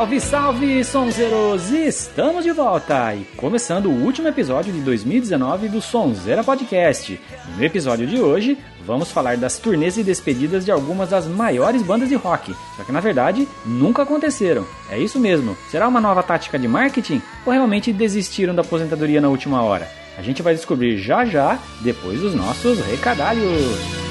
Salve, 0.00 0.18
salve, 0.18 0.82
sonzeiros! 0.82 1.70
Estamos 1.70 2.42
de 2.42 2.52
volta 2.52 3.14
e 3.14 3.22
começando 3.36 3.84
o 3.84 4.02
último 4.02 4.28
episódio 4.28 4.72
de 4.72 4.80
2019 4.80 5.68
do 5.68 5.82
Sonzeira 5.82 6.42
Podcast. 6.42 7.20
No 7.54 7.62
episódio 7.62 8.06
de 8.06 8.18
hoje, 8.18 8.56
vamos 8.86 9.10
falar 9.12 9.36
das 9.36 9.58
turnês 9.58 9.98
e 9.98 10.02
despedidas 10.02 10.64
de 10.64 10.70
algumas 10.70 11.10
das 11.10 11.26
maiores 11.26 11.82
bandas 11.82 12.08
de 12.08 12.14
rock, 12.14 12.56
só 12.78 12.82
que 12.82 12.92
na 12.92 13.00
verdade 13.00 13.46
nunca 13.66 14.04
aconteceram. 14.04 14.66
É 14.90 14.98
isso 14.98 15.20
mesmo. 15.20 15.54
Será 15.70 15.86
uma 15.86 16.00
nova 16.00 16.22
tática 16.22 16.58
de 16.58 16.66
marketing 16.66 17.20
ou 17.44 17.52
realmente 17.52 17.92
desistiram 17.92 18.54
da 18.54 18.62
aposentadoria 18.62 19.20
na 19.20 19.28
última 19.28 19.62
hora? 19.62 19.86
A 20.16 20.22
gente 20.22 20.40
vai 20.40 20.54
descobrir 20.54 20.96
já 20.96 21.26
já, 21.26 21.58
depois 21.82 22.20
dos 22.20 22.34
nossos 22.34 22.80
recadalhos. 22.86 24.09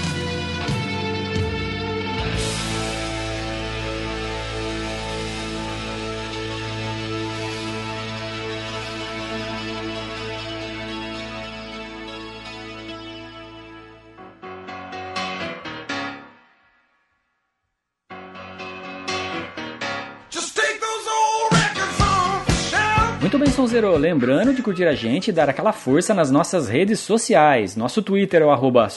Lembrando 23.71 24.51
de 24.51 24.63
curtir 24.63 24.85
a 24.85 24.95
gente 24.95 25.27
e 25.27 25.31
dar 25.31 25.47
aquela 25.47 25.71
força 25.71 26.11
nas 26.11 26.31
nossas 26.31 26.67
redes 26.67 26.99
sociais. 26.99 27.75
Nosso 27.75 28.01
Twitter 28.01 28.41
é 28.41 28.45
o 28.45 28.49
arroba. 28.49 28.89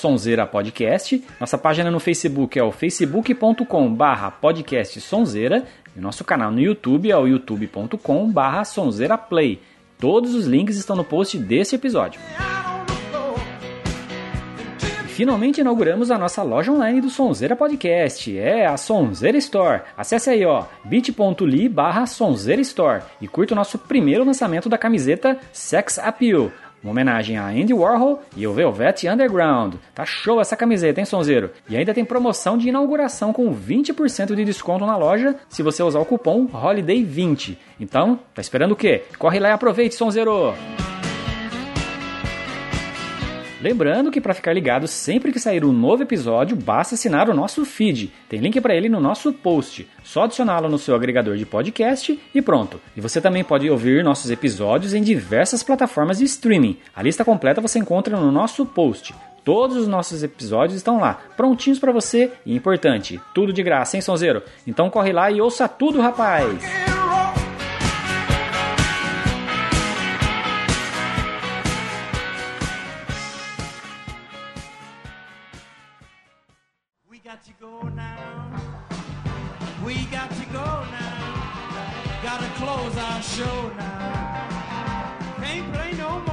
Nossa 1.38 1.58
página 1.58 1.90
no 1.90 2.00
Facebook 2.00 2.58
é 2.58 2.64
o 2.64 2.72
facebook.com 2.72 3.92
barra 3.92 4.30
podcast 4.30 4.98
sonzeira. 5.02 5.64
E 5.94 6.00
nosso 6.00 6.24
canal 6.24 6.50
no 6.50 6.58
YouTube 6.58 7.10
é 7.10 7.16
o 7.16 7.26
youtube.com 7.26 8.30
barra 8.30 8.64
sonzeiraplay. 8.64 9.60
Todos 9.98 10.34
os 10.34 10.46
links 10.46 10.78
estão 10.78 10.96
no 10.96 11.04
post 11.04 11.36
desse 11.36 11.74
episódio. 11.74 12.18
Finalmente 15.12 15.60
inauguramos 15.60 16.10
a 16.10 16.16
nossa 16.16 16.42
loja 16.42 16.72
online 16.72 17.02
do 17.02 17.10
Sonzeira 17.10 17.54
Podcast. 17.54 18.34
É 18.36 18.64
a 18.64 18.78
Sonzeira 18.78 19.36
Store. 19.36 19.82
Acesse 19.94 20.30
aí, 20.30 20.42
ó, 20.46 20.64
bit.ly 20.84 21.68
barra 21.68 22.06
Sonzeira 22.06 22.62
Store 22.62 23.02
e 23.20 23.28
curta 23.28 23.52
o 23.52 23.56
nosso 23.56 23.76
primeiro 23.78 24.24
lançamento 24.24 24.70
da 24.70 24.78
camiseta 24.78 25.36
Sex 25.52 25.98
Appeal. 25.98 26.50
Uma 26.82 26.92
homenagem 26.92 27.36
a 27.36 27.46
Andy 27.48 27.74
Warhol 27.74 28.22
e 28.34 28.46
o 28.46 28.54
Velvet 28.54 29.06
Underground. 29.06 29.74
Tá 29.94 30.06
show 30.06 30.40
essa 30.40 30.56
camiseta, 30.56 30.98
hein, 30.98 31.04
Sonzeiro? 31.04 31.50
E 31.68 31.76
ainda 31.76 31.92
tem 31.92 32.06
promoção 32.06 32.56
de 32.56 32.70
inauguração 32.70 33.34
com 33.34 33.54
20% 33.54 34.34
de 34.34 34.44
desconto 34.46 34.86
na 34.86 34.96
loja 34.96 35.36
se 35.46 35.62
você 35.62 35.82
usar 35.82 36.00
o 36.00 36.06
cupom 36.06 36.46
HOLIDAY20. 36.48 37.58
Então, 37.78 38.18
tá 38.34 38.40
esperando 38.40 38.72
o 38.72 38.76
quê? 38.76 39.04
Corre 39.18 39.38
lá 39.38 39.50
e 39.50 39.52
aproveite, 39.52 39.94
Sonzeiro! 39.94 40.54
Lembrando 43.62 44.10
que 44.10 44.20
para 44.20 44.34
ficar 44.34 44.52
ligado 44.52 44.88
sempre 44.88 45.30
que 45.30 45.38
sair 45.38 45.64
um 45.64 45.72
novo 45.72 46.02
episódio, 46.02 46.56
basta 46.56 46.96
assinar 46.96 47.30
o 47.30 47.34
nosso 47.34 47.64
feed. 47.64 48.12
Tem 48.28 48.40
link 48.40 48.60
para 48.60 48.74
ele 48.74 48.88
no 48.88 48.98
nosso 48.98 49.32
post. 49.32 49.88
Só 50.02 50.24
adicioná-lo 50.24 50.68
no 50.68 50.78
seu 50.78 50.96
agregador 50.96 51.36
de 51.36 51.46
podcast 51.46 52.20
e 52.34 52.42
pronto. 52.42 52.80
E 52.96 53.00
você 53.00 53.20
também 53.20 53.44
pode 53.44 53.70
ouvir 53.70 54.02
nossos 54.02 54.32
episódios 54.32 54.94
em 54.94 55.00
diversas 55.00 55.62
plataformas 55.62 56.18
de 56.18 56.24
streaming. 56.24 56.76
A 56.92 57.04
lista 57.04 57.24
completa 57.24 57.60
você 57.60 57.78
encontra 57.78 58.18
no 58.18 58.32
nosso 58.32 58.66
post. 58.66 59.14
Todos 59.44 59.76
os 59.76 59.86
nossos 59.86 60.24
episódios 60.24 60.76
estão 60.76 60.98
lá, 60.98 61.20
prontinhos 61.36 61.78
para 61.78 61.92
você 61.92 62.32
e 62.44 62.54
importante, 62.54 63.20
tudo 63.32 63.52
de 63.52 63.62
graça, 63.62 63.96
hein, 63.96 64.00
Sonzeiro? 64.00 64.42
Então 64.66 64.90
corre 64.90 65.12
lá 65.12 65.30
e 65.30 65.40
ouça 65.40 65.68
tudo, 65.68 66.00
rapaz! 66.00 66.62
We 79.84 80.04
got 80.06 80.30
to 80.30 80.46
go 80.46 80.86
now. 80.90 82.20
Gotta 82.22 82.46
close 82.54 82.96
our 82.96 83.20
show 83.22 83.72
now. 83.76 85.16
Can't 85.38 85.72
play 85.74 85.92
no 85.98 86.20
more 86.20 86.31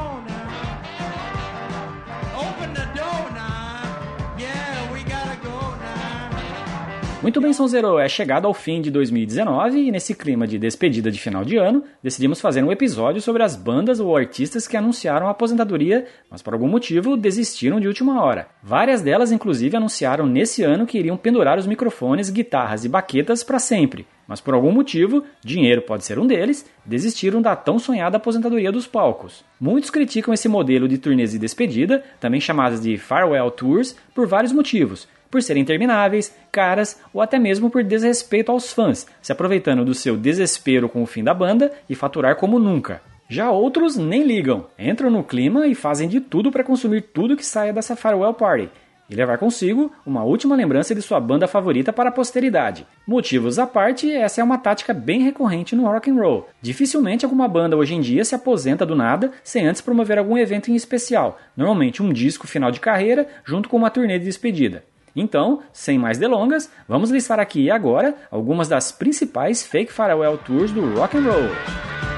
Muito 7.30 7.42
bem, 7.42 7.54
Sonzeiro, 7.54 8.00
é 8.00 8.10
chegado 8.10 8.48
ao 8.48 8.56
fim 8.56 8.82
de 8.82 8.90
2019 8.90 9.82
e 9.82 9.92
nesse 9.92 10.16
clima 10.16 10.48
de 10.48 10.58
despedida 10.58 11.12
de 11.12 11.20
final 11.20 11.46
de 11.46 11.58
ano, 11.58 11.84
decidimos 12.02 12.42
fazer 12.42 12.64
um 12.64 12.72
episódio 12.72 13.22
sobre 13.22 13.44
as 13.44 13.56
bandas 13.56 14.00
ou 14.00 14.18
artistas 14.18 14.68
que 14.68 14.76
anunciaram 14.76 15.28
a 15.28 15.30
aposentadoria, 15.30 16.08
mas 16.28 16.42
por 16.42 16.56
algum 16.56 16.68
motivo 16.68 17.16
desistiram 17.16 17.80
de 17.80 17.88
última 17.88 18.24
hora. 18.24 18.48
Várias 18.64 19.04
delas, 19.04 19.32
inclusive, 19.32 19.78
anunciaram 19.78 20.26
nesse 20.26 20.64
ano 20.64 20.88
que 20.88 20.98
iriam 20.98 21.16
pendurar 21.18 21.60
os 21.60 21.68
microfones, 21.68 22.32
guitarras 22.32 22.84
e 22.84 22.90
baquetas 22.90 23.44
para 23.44 23.60
sempre. 23.60 24.08
Mas 24.28 24.42
por 24.42 24.56
algum 24.56 24.72
motivo, 24.72 25.24
dinheiro 25.46 25.84
pode 25.84 26.06
ser 26.06 26.18
um 26.18 26.26
deles, 26.26 26.66
desistiram 26.84 27.44
da 27.44 27.56
tão 27.56 27.78
sonhada 27.78 28.18
aposentadoria 28.18 28.72
dos 28.72 28.88
palcos. 28.88 29.46
Muitos 29.62 29.92
criticam 29.92 30.34
esse 30.34 30.50
modelo 30.50 30.88
de 30.88 30.98
turnês 30.98 31.32
de 31.32 31.38
despedida, 31.38 32.04
também 32.20 32.42
chamadas 32.42 32.82
de 32.82 32.98
farewell 32.98 33.52
tours, 33.52 33.96
por 34.16 34.26
vários 34.26 34.52
motivos 34.52 35.08
por 35.30 35.42
serem 35.42 35.62
intermináveis, 35.62 36.34
caras 36.52 37.00
ou 37.14 37.22
até 37.22 37.38
mesmo 37.38 37.70
por 37.70 37.84
desrespeito 37.84 38.52
aos 38.52 38.72
fãs, 38.74 39.08
se 39.22 39.32
aproveitando 39.32 39.86
do 39.86 39.94
seu 39.94 40.18
desespero 40.18 40.90
com 40.90 41.04
o 41.04 41.06
fim 41.06 41.24
da 41.24 41.34
banda 41.34 41.72
e 41.90 41.96
faturar 41.96 42.36
como 42.36 42.60
nunca. 42.60 43.02
Já 43.30 43.52
outros 43.52 43.96
nem 43.96 44.24
ligam, 44.24 44.66
entram 44.78 45.10
no 45.10 45.24
clima 45.24 45.68
e 45.68 45.76
fazem 45.76 46.10
de 46.10 46.20
tudo 46.20 46.52
para 46.52 46.64
consumir 46.64 47.02
tudo 47.02 47.38
que 47.38 47.46
saia 47.46 47.72
dessa 47.72 47.96
farewell 47.96 48.34
party 48.34 48.70
e 49.10 49.16
levar 49.16 49.38
consigo 49.38 49.92
uma 50.06 50.24
última 50.24 50.56
lembrança 50.56 50.94
de 50.94 51.02
sua 51.02 51.20
banda 51.20 51.48
favorita 51.48 51.92
para 51.92 52.10
a 52.10 52.12
posteridade. 52.12 52.86
Motivos 53.08 53.58
à 53.58 53.66
parte, 53.66 54.12
essa 54.12 54.40
é 54.40 54.44
uma 54.44 54.58
tática 54.58 54.94
bem 54.94 55.22
recorrente 55.22 55.76
no 55.76 55.84
rock 55.84 56.12
and 56.12 56.16
roll. 56.16 56.48
Dificilmente 56.62 57.26
alguma 57.26 57.48
banda 57.48 57.76
hoje 57.76 57.96
em 57.96 58.02
dia 58.02 58.24
se 58.24 58.36
aposenta 58.36 58.86
do 58.86 58.96
nada 58.96 59.32
sem 59.44 59.66
antes 59.68 59.82
promover 59.82 60.18
algum 60.18 60.38
evento 60.38 60.70
em 60.70 60.76
especial, 60.76 61.40
normalmente 61.58 62.04
um 62.04 62.14
disco 62.14 62.48
final 62.48 62.72
de 62.72 62.80
carreira 62.80 63.28
junto 63.44 63.68
com 63.68 63.78
uma 63.78 63.90
turnê 63.90 64.20
de 64.20 64.26
despedida. 64.26 64.84
Então, 65.16 65.62
sem 65.72 65.98
mais 65.98 66.18
delongas, 66.18 66.70
vamos 66.88 67.10
listar 67.10 67.40
aqui 67.40 67.70
agora 67.70 68.16
algumas 68.32 68.68
das 68.68 68.92
principais 68.92 69.64
fake 69.64 69.92
farewell 69.92 70.38
tours 70.38 70.72
do 70.72 70.94
rock 70.96 71.18
and 71.18 71.22
roll. 71.22 72.09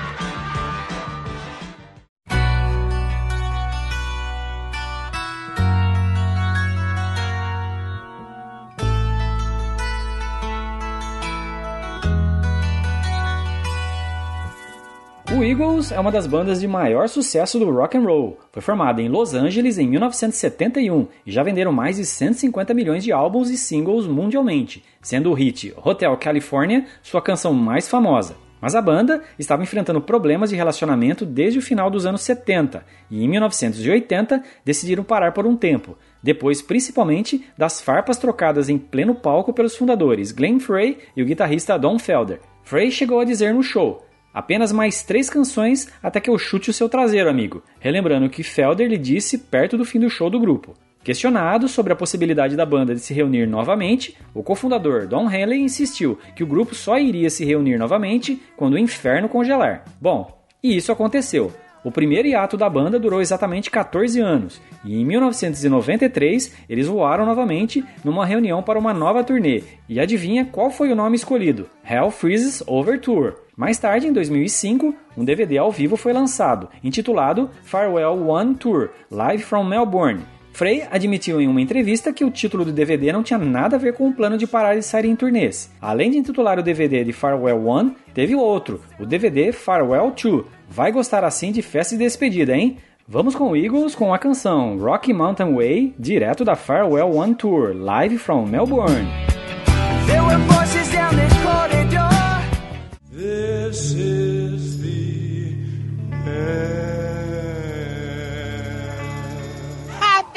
Eagles 15.51 15.91
é 15.91 15.99
uma 15.99 16.13
das 16.13 16.25
bandas 16.25 16.61
de 16.61 16.67
maior 16.67 17.09
sucesso 17.09 17.59
do 17.59 17.69
rock 17.69 17.97
and 17.97 18.03
roll. 18.03 18.39
Foi 18.53 18.61
formada 18.61 19.01
em 19.01 19.09
Los 19.09 19.33
Angeles 19.33 19.77
em 19.77 19.85
1971 19.85 21.07
e 21.25 21.31
já 21.31 21.43
venderam 21.43 21.73
mais 21.73 21.97
de 21.97 22.05
150 22.05 22.73
milhões 22.73 23.03
de 23.03 23.11
álbuns 23.11 23.49
e 23.49 23.57
singles 23.57 24.07
mundialmente, 24.07 24.81
sendo 25.01 25.29
o 25.29 25.33
hit 25.33 25.73
Hotel 25.83 26.15
California 26.15 26.85
sua 27.03 27.21
canção 27.21 27.53
mais 27.53 27.89
famosa. 27.89 28.37
Mas 28.61 28.75
a 28.75 28.81
banda 28.81 29.23
estava 29.37 29.61
enfrentando 29.61 29.99
problemas 29.99 30.51
de 30.51 30.55
relacionamento 30.55 31.25
desde 31.25 31.59
o 31.59 31.61
final 31.61 31.91
dos 31.91 32.05
anos 32.05 32.21
70 32.21 32.85
e 33.09 33.21
em 33.21 33.27
1980 33.27 34.41
decidiram 34.63 35.03
parar 35.03 35.33
por 35.33 35.45
um 35.45 35.57
tempo, 35.57 35.97
depois 36.23 36.61
principalmente 36.61 37.45
das 37.57 37.81
farpas 37.81 38.17
trocadas 38.17 38.69
em 38.69 38.77
pleno 38.77 39.13
palco 39.13 39.51
pelos 39.51 39.75
fundadores 39.75 40.31
Glenn 40.31 40.59
Frey 40.59 40.99
e 41.13 41.21
o 41.21 41.25
guitarrista 41.25 41.77
Don 41.77 41.99
Felder. 41.99 42.39
Frey 42.63 42.89
chegou 42.89 43.19
a 43.19 43.25
dizer 43.25 43.53
no 43.53 43.61
show: 43.61 44.05
Apenas 44.33 44.71
mais 44.71 45.03
três 45.03 45.29
canções 45.29 45.89
até 46.01 46.19
que 46.19 46.29
eu 46.29 46.37
chute 46.37 46.69
o 46.69 46.73
seu 46.73 46.87
traseiro, 46.87 47.29
amigo. 47.29 47.63
Relembrando 47.79 48.29
que 48.29 48.43
Felder 48.43 48.87
lhe 48.87 48.97
disse 48.97 49.37
perto 49.37 49.77
do 49.77 49.85
fim 49.85 49.99
do 49.99 50.09
show 50.09 50.29
do 50.29 50.39
grupo. 50.39 50.73
Questionado 51.03 51.67
sobre 51.67 51.91
a 51.91 51.95
possibilidade 51.95 52.55
da 52.55 52.65
banda 52.65 52.93
de 52.93 53.01
se 53.01 53.13
reunir 53.13 53.47
novamente, 53.47 54.15
o 54.35 54.43
cofundador 54.43 55.07
Don 55.07 55.29
Henley 55.29 55.59
insistiu 55.59 56.17
que 56.35 56.43
o 56.43 56.47
grupo 56.47 56.75
só 56.75 56.99
iria 56.99 57.29
se 57.29 57.43
reunir 57.43 57.77
novamente 57.77 58.39
quando 58.55 58.75
o 58.75 58.79
inferno 58.79 59.27
congelar. 59.27 59.83
Bom, 59.99 60.39
e 60.63 60.77
isso 60.77 60.91
aconteceu. 60.91 61.51
O 61.83 61.91
primeiro 61.91 62.27
hiato 62.27 62.55
da 62.55 62.69
banda 62.69 62.99
durou 62.99 63.21
exatamente 63.21 63.71
14 63.71 64.19
anos, 64.19 64.61
e 64.85 64.99
em 64.99 65.05
1993 65.05 66.53
eles 66.69 66.87
voaram 66.87 67.25
novamente 67.25 67.83
numa 68.03 68.25
reunião 68.25 68.61
para 68.61 68.77
uma 68.77 68.93
nova 68.93 69.23
turnê. 69.23 69.63
E 69.89 69.99
adivinha 69.99 70.45
qual 70.45 70.69
foi 70.69 70.91
o 70.91 70.95
nome 70.95 71.15
escolhido? 71.15 71.67
Hell 71.83 72.11
Freezes 72.11 72.63
Over 72.67 72.99
Tour. 72.99 73.33
Mais 73.57 73.77
tarde, 73.77 74.07
em 74.07 74.13
2005, 74.13 74.95
um 75.17 75.25
DVD 75.25 75.57
ao 75.57 75.71
vivo 75.71 75.97
foi 75.97 76.13
lançado, 76.13 76.69
intitulado 76.83 77.49
Farewell 77.63 78.27
One 78.27 78.55
Tour 78.55 78.89
Live 79.09 79.43
from 79.43 79.63
Melbourne. 79.63 80.21
Frey 80.53 80.83
admitiu 80.91 81.39
em 81.41 81.47
uma 81.47 81.61
entrevista 81.61 82.11
que 82.11 82.25
o 82.25 82.31
título 82.31 82.65
do 82.65 82.71
DVD 82.71 83.11
não 83.11 83.23
tinha 83.23 83.39
nada 83.39 83.75
a 83.75 83.79
ver 83.79 83.93
com 83.93 84.07
o 84.07 84.13
plano 84.13 84.37
de 84.37 84.45
parar 84.45 84.75
de 84.75 84.83
sair 84.83 85.05
em 85.05 85.15
turnês. 85.15 85.71
Além 85.81 86.11
de 86.11 86.17
intitular 86.17 86.59
o 86.59 86.63
DVD 86.63 87.03
de 87.03 87.13
Farewell 87.13 87.65
One, 87.65 87.95
teve 88.13 88.35
outro, 88.35 88.81
o 88.99 89.05
DVD 89.05 89.51
Farewell 89.51 90.11
2. 90.11 90.43
Vai 90.69 90.91
gostar 90.91 91.23
assim 91.23 91.51
de 91.51 91.61
festa 91.61 91.95
de 91.95 92.03
despedida, 92.03 92.55
hein? 92.55 92.77
Vamos 93.07 93.35
com 93.35 93.55
Eagles 93.55 93.95
com 93.95 94.13
a 94.13 94.19
canção 94.19 94.77
Rocky 94.77 95.11
Mountain 95.11 95.55
Way, 95.55 95.95
direto 95.97 96.45
da 96.45 96.55
Farewell 96.55 97.15
One 97.15 97.35
Tour, 97.35 97.73
live 97.75 98.17
from 98.17 98.45
Melbourne. 98.45 99.07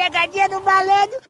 Pegadinha 0.05 0.49
do 0.49 0.61
malandro. 0.61 1.21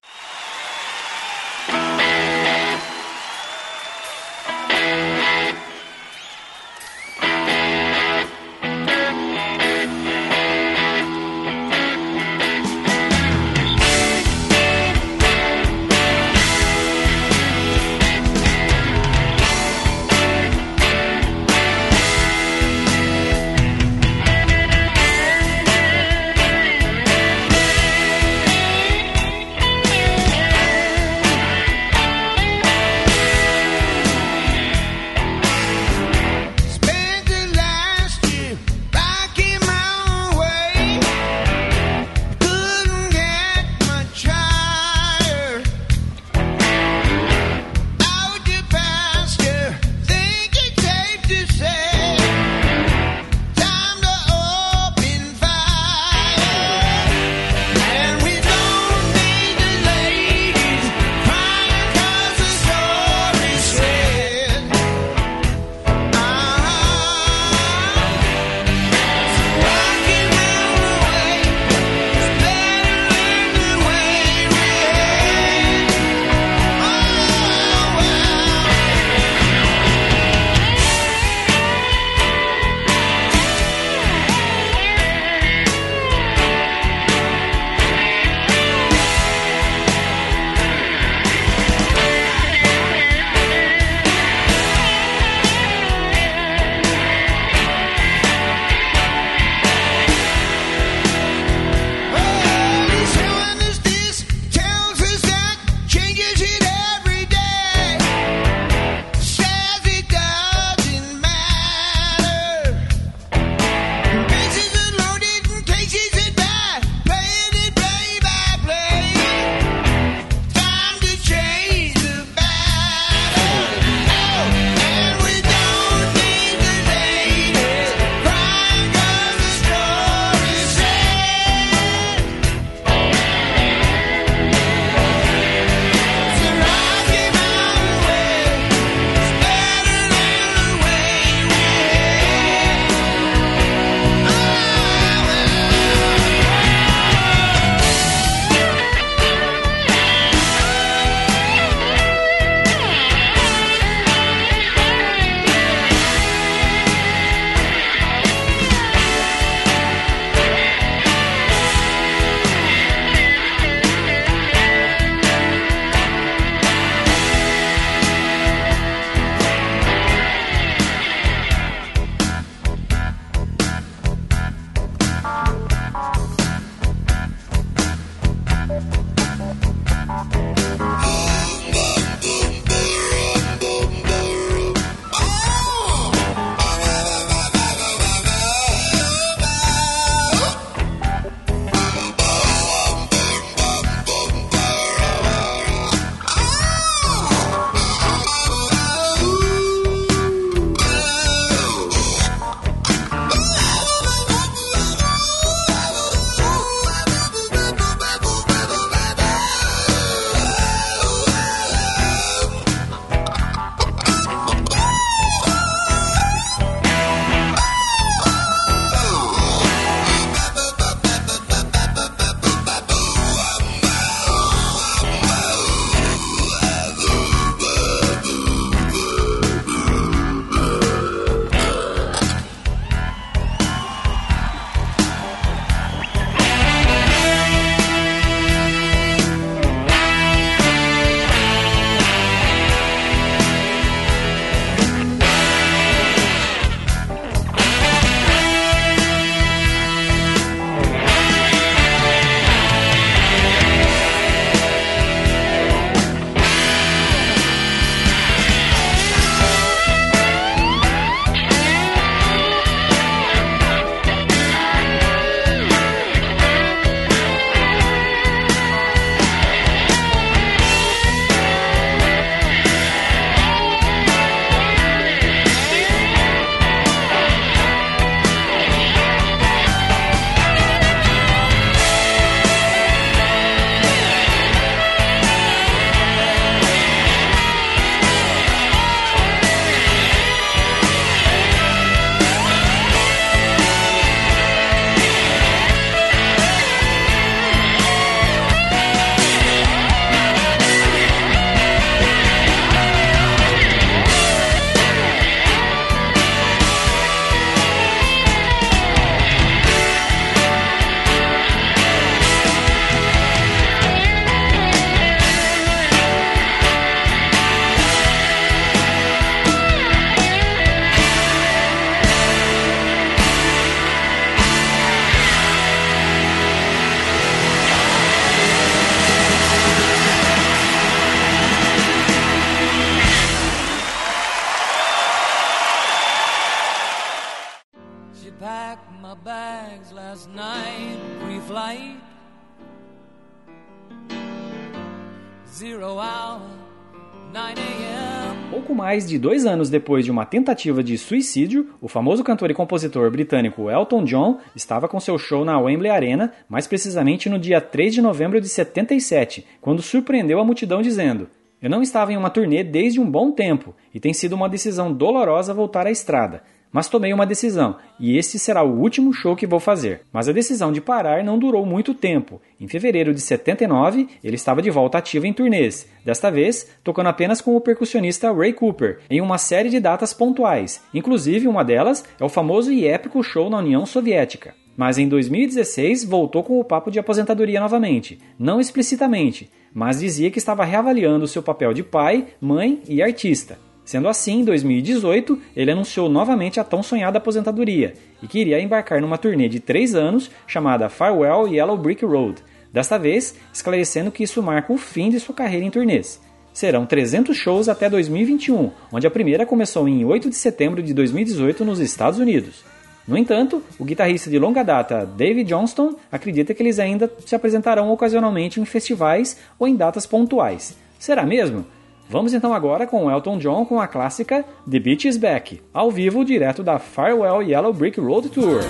Mais 348.95 349.09
de 349.09 349.19
dois 349.19 349.45
anos 349.45 349.69
depois 349.69 350.05
de 350.05 350.13
uma 350.13 350.25
tentativa 350.25 350.81
de 350.81 350.97
suicídio, 350.97 351.71
o 351.81 351.89
famoso 351.89 352.23
cantor 352.23 352.53
e 352.53 352.55
compositor 352.55 353.11
britânico 353.11 353.69
Elton 353.69 354.05
John 354.05 354.39
estava 354.55 354.87
com 354.87 355.01
seu 355.01 355.19
show 355.19 355.45
na 355.45 355.59
Wembley 355.59 355.91
Arena, 355.91 356.33
mais 356.49 356.69
precisamente 356.69 357.29
no 357.29 357.37
dia 357.37 357.61
3 357.61 357.93
de 357.93 358.01
novembro 358.01 358.41
de 358.41 358.49
77, 358.49 359.45
quando 359.61 359.83
surpreendeu 359.83 360.39
a 360.39 360.45
multidão 360.45 360.81
dizendo: 360.81 361.29
Eu 361.61 361.69
não 361.69 361.83
estava 361.83 362.13
em 362.13 362.17
uma 362.17 362.31
turnê 362.31 362.63
desde 362.63 363.01
um 363.01 363.11
bom 363.11 363.33
tempo 363.33 363.75
e 363.93 363.99
tem 363.99 364.13
sido 364.13 364.35
uma 364.35 364.49
decisão 364.49 364.93
dolorosa 364.93 365.53
voltar 365.53 365.89
à 365.89 365.91
estrada. 365.91 366.45
Mas 366.75 366.89
tomei 366.89 367.13
uma 367.13 367.25
decisão, 367.25 367.77
e 368.01 368.19
este 368.19 368.37
será 368.37 368.65
o 368.65 368.81
último 368.81 369.13
show 369.13 369.37
que 369.37 369.47
vou 369.47 369.61
fazer. 369.61 370.01
Mas 370.13 370.29
a 370.29 370.33
decisão 370.33 370.73
de 370.73 370.81
parar 370.81 371.23
não 371.23 371.39
durou 371.39 371.65
muito 371.65 371.95
tempo. 371.95 372.43
Em 372.61 372.67
fevereiro 372.67 373.15
de 373.15 373.21
79, 373.21 374.09
ele 374.25 374.35
estava 374.35 374.61
de 374.61 374.71
volta 374.71 374.99
ativo 374.99 375.25
em 375.25 375.33
turnês, 375.33 375.89
desta 376.05 376.33
vez 376.33 376.69
tocando 376.83 377.11
apenas 377.11 377.41
com 377.41 377.55
o 377.55 377.61
percussionista 377.61 378.33
Ray 378.33 378.53
Cooper, 378.53 378.99
em 379.09 379.21
uma 379.21 379.39
série 379.39 379.71
de 379.71 379.79
datas 379.79 380.13
pontuais. 380.13 380.83
Inclusive, 380.93 381.47
uma 381.47 381.63
delas 381.63 382.05
é 382.19 382.25
o 382.25 382.29
famoso 382.29 382.73
e 382.73 382.89
épico 382.89 383.23
show 383.23 383.49
na 383.49 383.59
União 383.59 383.87
Soviética. 383.87 384.53
Mas 384.77 384.99
em 384.99 385.09
2016 385.09 386.05
voltou 386.05 386.43
com 386.43 386.59
o 386.59 386.65
papo 386.65 386.91
de 386.91 386.99
aposentadoria 386.99 387.61
novamente, 387.61 388.19
não 388.37 388.61
explicitamente, 388.61 389.49
mas 389.73 390.01
dizia 390.01 390.29
que 390.29 390.39
estava 390.39 390.65
reavaliando 390.65 391.29
seu 391.29 391.41
papel 391.41 391.73
de 391.73 391.85
pai, 391.85 392.27
mãe 392.41 392.83
e 392.89 393.01
artista. 393.01 393.57
Sendo 393.85 394.09
assim, 394.09 394.41
em 394.41 394.45
2018, 394.45 395.39
ele 395.55 395.71
anunciou 395.71 396.09
novamente 396.09 396.59
a 396.59 396.65
tão 396.65 396.83
sonhada 396.83 397.19
aposentadoria 397.19 397.95
e 398.23 398.27
que 398.27 398.39
iria 398.39 398.61
embarcar 398.61 399.01
numa 399.01 399.19
turnê 399.19 399.49
de 399.49 399.61
três 399.61 399.95
anos 399.95 400.31
chamada 400.47 400.89
Farewell 400.89 401.47
Yellow 401.47 401.77
Brick 401.77 402.05
Road, 402.05 402.43
desta 402.73 402.99
vez 402.99 403.37
esclarecendo 403.53 404.11
que 404.11 404.23
isso 404.23 404.43
marca 404.43 404.73
o 404.73 404.79
fim 404.79 405.11
de 405.11 405.21
sua 405.21 405.35
carreira 405.35 405.67
em 405.67 405.71
turnês. 405.71 406.21
Serão 406.53 406.87
300 406.87 407.37
shows 407.37 407.69
até 407.69 407.91
2021, 407.91 408.71
onde 408.93 409.07
a 409.07 409.11
primeira 409.11 409.45
começou 409.45 409.87
em 409.89 410.05
8 410.05 410.31
de 410.31 410.37
setembro 410.37 410.83
de 410.83 410.95
2018 410.95 411.65
nos 411.65 411.81
Estados 411.81 412.19
Unidos. 412.19 412.65
No 413.07 413.19
entanto, 413.19 413.63
o 413.79 413.85
guitarrista 413.85 414.31
de 414.31 414.39
longa 414.39 414.63
data 414.63 415.05
David 415.05 415.47
Johnston 415.47 415.95
acredita 416.11 416.55
que 416.55 416.63
eles 416.63 416.79
ainda 416.79 417.13
se 417.27 417.35
apresentarão 417.35 417.91
ocasionalmente 417.93 418.61
em 418.61 418.65
festivais 418.65 419.37
ou 419.59 419.69
em 419.69 419.77
datas 419.77 420.07
pontuais. 420.07 420.75
Será 420.99 421.27
mesmo? 421.27 421.67
Vamos 422.09 422.33
então 422.35 422.53
agora 422.53 422.87
com 422.87 423.11
Elton 423.11 423.39
John 423.39 423.65
com 423.65 423.81
a 423.81 423.89
clássica 423.89 424.45
The 424.71 424.79
Beach 424.79 425.09
is 425.09 425.17
Back, 425.17 425.63
ao 425.73 425.91
vivo 425.91 426.25
direto 426.25 426.63
da 426.63 426.79
Farewell 426.79 427.43
Yellow 427.43 427.73
Brick 427.73 427.99
Road 428.01 428.29
Tour. 428.29 428.61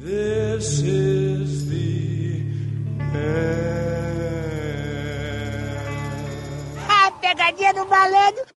This 0.00 0.80
is 0.82 1.68
the 1.68 2.42
Ah, 6.88 7.10
pegadinha 7.20 7.72
do 7.74 7.84
malandro! 7.86 8.57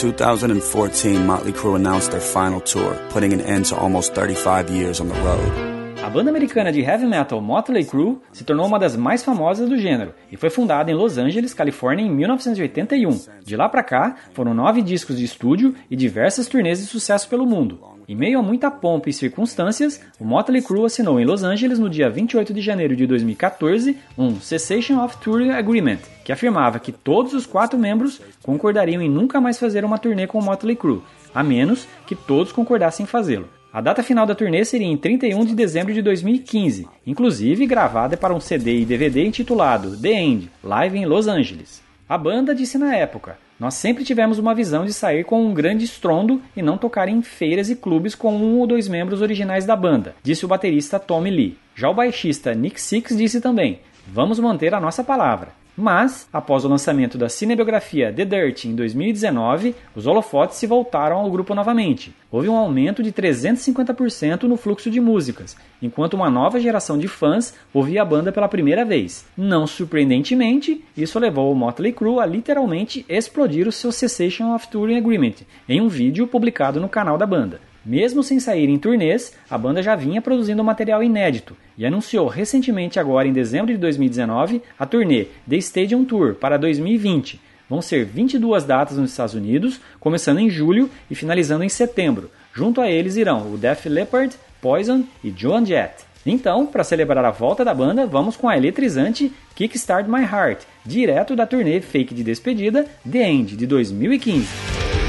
2014, 0.00 1.18
Motley 1.18 1.52
Crue 1.52 1.76
announced 1.76 2.10
their 2.10 2.22
final 2.22 2.60
tour, 2.60 2.96
putting 3.10 3.34
an 3.34 3.40
end 3.42 3.66
to 3.66 3.76
almost 3.76 4.14
35 4.14 4.70
years 4.70 4.98
on 4.98 5.08
the 5.08 5.14
road. 5.20 5.70
A 6.02 6.08
banda 6.08 6.30
americana 6.30 6.72
de 6.72 6.82
heavy 6.82 7.04
metal 7.04 7.42
Motley 7.42 7.84
Crue 7.84 8.18
se 8.32 8.42
tornou 8.42 8.66
uma 8.66 8.78
das 8.78 8.96
mais 8.96 9.22
famosas 9.22 9.68
do 9.68 9.76
gênero 9.76 10.14
e 10.32 10.36
foi 10.36 10.48
fundada 10.48 10.90
em 10.90 10.94
Los 10.94 11.18
Angeles, 11.18 11.52
Califórnia, 11.52 12.04
em 12.04 12.10
1981. 12.10 13.20
De 13.44 13.54
lá 13.54 13.68
para 13.68 13.82
cá, 13.82 14.16
foram 14.32 14.54
nove 14.54 14.80
discos 14.80 15.18
de 15.18 15.24
estúdio 15.24 15.74
e 15.90 15.94
diversas 15.94 16.48
turnês 16.48 16.80
de 16.80 16.86
sucesso 16.86 17.28
pelo 17.28 17.44
mundo. 17.44 17.78
Em 18.10 18.16
meio 18.16 18.40
a 18.40 18.42
muita 18.42 18.72
pompa 18.72 19.08
e 19.08 19.12
circunstâncias, 19.12 20.00
o 20.18 20.24
Motley 20.24 20.60
Crue 20.60 20.84
assinou 20.84 21.20
em 21.20 21.24
Los 21.24 21.44
Angeles 21.44 21.78
no 21.78 21.88
dia 21.88 22.10
28 22.10 22.52
de 22.52 22.60
janeiro 22.60 22.96
de 22.96 23.06
2014 23.06 23.96
um 24.18 24.40
Cessation 24.40 25.00
of 25.00 25.16
Touring 25.18 25.50
Agreement, 25.50 26.00
que 26.24 26.32
afirmava 26.32 26.80
que 26.80 26.90
todos 26.90 27.34
os 27.34 27.46
quatro 27.46 27.78
membros 27.78 28.20
concordariam 28.42 29.00
em 29.00 29.08
nunca 29.08 29.40
mais 29.40 29.60
fazer 29.60 29.84
uma 29.84 29.96
turnê 29.96 30.26
com 30.26 30.40
o 30.40 30.42
Motley 30.42 30.74
Crue, 30.74 31.02
a 31.32 31.44
menos 31.44 31.86
que 32.04 32.16
todos 32.16 32.50
concordassem 32.50 33.04
em 33.04 33.06
fazê-lo. 33.06 33.48
A 33.72 33.80
data 33.80 34.02
final 34.02 34.26
da 34.26 34.34
turnê 34.34 34.64
seria 34.64 34.88
em 34.88 34.96
31 34.96 35.44
de 35.44 35.54
dezembro 35.54 35.94
de 35.94 36.02
2015, 36.02 36.88
inclusive 37.06 37.64
gravada 37.64 38.16
para 38.16 38.34
um 38.34 38.40
CD 38.40 38.80
e 38.80 38.84
DVD 38.84 39.24
intitulado 39.24 39.96
The 39.96 40.10
End, 40.20 40.50
Live 40.64 40.98
em 40.98 41.06
Los 41.06 41.28
Angeles. 41.28 41.80
A 42.08 42.18
banda 42.18 42.56
disse 42.56 42.76
na 42.76 42.92
época: 42.96 43.38
Nós 43.60 43.74
sempre 43.74 44.04
tivemos 44.04 44.38
uma 44.38 44.54
visão 44.54 44.86
de 44.86 44.92
sair 44.94 45.22
com 45.22 45.44
um 45.44 45.52
grande 45.52 45.84
estrondo 45.84 46.40
e 46.56 46.62
não 46.62 46.78
tocar 46.78 47.10
em 47.10 47.20
feiras 47.20 47.68
e 47.68 47.76
clubes 47.76 48.14
com 48.14 48.34
um 48.34 48.58
ou 48.58 48.66
dois 48.66 48.88
membros 48.88 49.20
originais 49.20 49.66
da 49.66 49.76
banda, 49.76 50.14
disse 50.22 50.46
o 50.46 50.48
baterista 50.48 50.98
Tommy 50.98 51.30
Lee. 51.30 51.58
Já 51.74 51.90
o 51.90 51.94
baixista 51.94 52.54
Nick 52.54 52.80
Six 52.80 53.14
disse 53.14 53.38
também: 53.38 53.80
Vamos 54.08 54.38
manter 54.38 54.72
a 54.72 54.80
nossa 54.80 55.04
palavra. 55.04 55.59
Mas, 55.76 56.28
após 56.32 56.64
o 56.64 56.68
lançamento 56.68 57.16
da 57.16 57.28
cinebiografia 57.28 58.12
The 58.12 58.24
Dirt 58.24 58.64
em 58.64 58.74
2019, 58.74 59.74
os 59.94 60.06
holofotes 60.06 60.56
se 60.56 60.66
voltaram 60.66 61.18
ao 61.18 61.30
grupo 61.30 61.54
novamente. 61.54 62.14
Houve 62.30 62.48
um 62.48 62.56
aumento 62.56 63.02
de 63.02 63.12
350% 63.12 64.42
no 64.44 64.56
fluxo 64.56 64.90
de 64.90 65.00
músicas, 65.00 65.56
enquanto 65.80 66.14
uma 66.14 66.30
nova 66.30 66.60
geração 66.60 66.98
de 66.98 67.08
fãs 67.08 67.54
ouvia 67.72 68.02
a 68.02 68.04
banda 68.04 68.30
pela 68.30 68.48
primeira 68.48 68.84
vez. 68.84 69.26
Não 69.36 69.66
surpreendentemente, 69.66 70.84
isso 70.96 71.18
levou 71.18 71.50
o 71.50 71.56
Motley 71.56 71.92
Crue 71.92 72.20
a 72.20 72.26
literalmente 72.26 73.04
explodir 73.08 73.66
o 73.66 73.72
seu 73.72 73.90
Cessation 73.90 74.54
of 74.54 74.68
Touring 74.68 74.98
Agreement 74.98 75.34
em 75.68 75.80
um 75.80 75.88
vídeo 75.88 76.26
publicado 76.26 76.80
no 76.80 76.88
canal 76.88 77.16
da 77.16 77.26
banda. 77.26 77.69
Mesmo 77.84 78.22
sem 78.22 78.38
sair 78.38 78.68
em 78.68 78.78
turnês, 78.78 79.32
a 79.48 79.56
banda 79.56 79.82
já 79.82 79.96
vinha 79.96 80.20
produzindo 80.20 80.62
material 80.62 81.02
inédito 81.02 81.56
e 81.78 81.86
anunciou 81.86 82.28
recentemente, 82.28 83.00
agora 83.00 83.26
em 83.26 83.32
dezembro 83.32 83.72
de 83.72 83.78
2019, 83.78 84.62
a 84.78 84.84
turnê 84.84 85.28
The 85.48 85.56
Stadium 85.56 86.04
Tour 86.04 86.34
para 86.34 86.58
2020. 86.58 87.40
Vão 87.70 87.80
ser 87.80 88.04
22 88.04 88.64
datas 88.64 88.98
nos 88.98 89.12
Estados 89.12 89.34
Unidos, 89.34 89.80
começando 89.98 90.40
em 90.40 90.50
julho 90.50 90.90
e 91.10 91.14
finalizando 91.14 91.64
em 91.64 91.68
setembro. 91.68 92.30
Junto 92.52 92.80
a 92.80 92.90
eles 92.90 93.16
irão 93.16 93.50
o 93.52 93.56
Def 93.56 93.86
Leppard, 93.86 94.36
Poison 94.60 95.04
e 95.24 95.32
Joan 95.34 95.64
Jett. 95.64 96.04
Então, 96.26 96.66
para 96.66 96.84
celebrar 96.84 97.24
a 97.24 97.30
volta 97.30 97.64
da 97.64 97.72
banda, 97.72 98.06
vamos 98.06 98.36
com 98.36 98.48
a 98.48 98.56
eletrizante 98.56 99.32
Kickstart 99.54 100.06
My 100.06 100.22
Heart, 100.22 100.64
direto 100.84 101.34
da 101.34 101.46
turnê 101.46 101.80
fake 101.80 102.12
de 102.12 102.22
despedida 102.22 102.84
The 103.10 103.30
End 103.30 103.56
de 103.56 103.66
2015. 103.66 104.99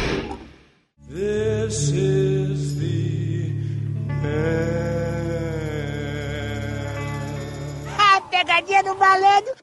This 1.14 1.92
is 1.92 2.80
the 2.80 3.52
Ah, 8.00 8.22
pegadinha 8.32 8.82
do 8.82 8.94
malandro. 8.96 9.54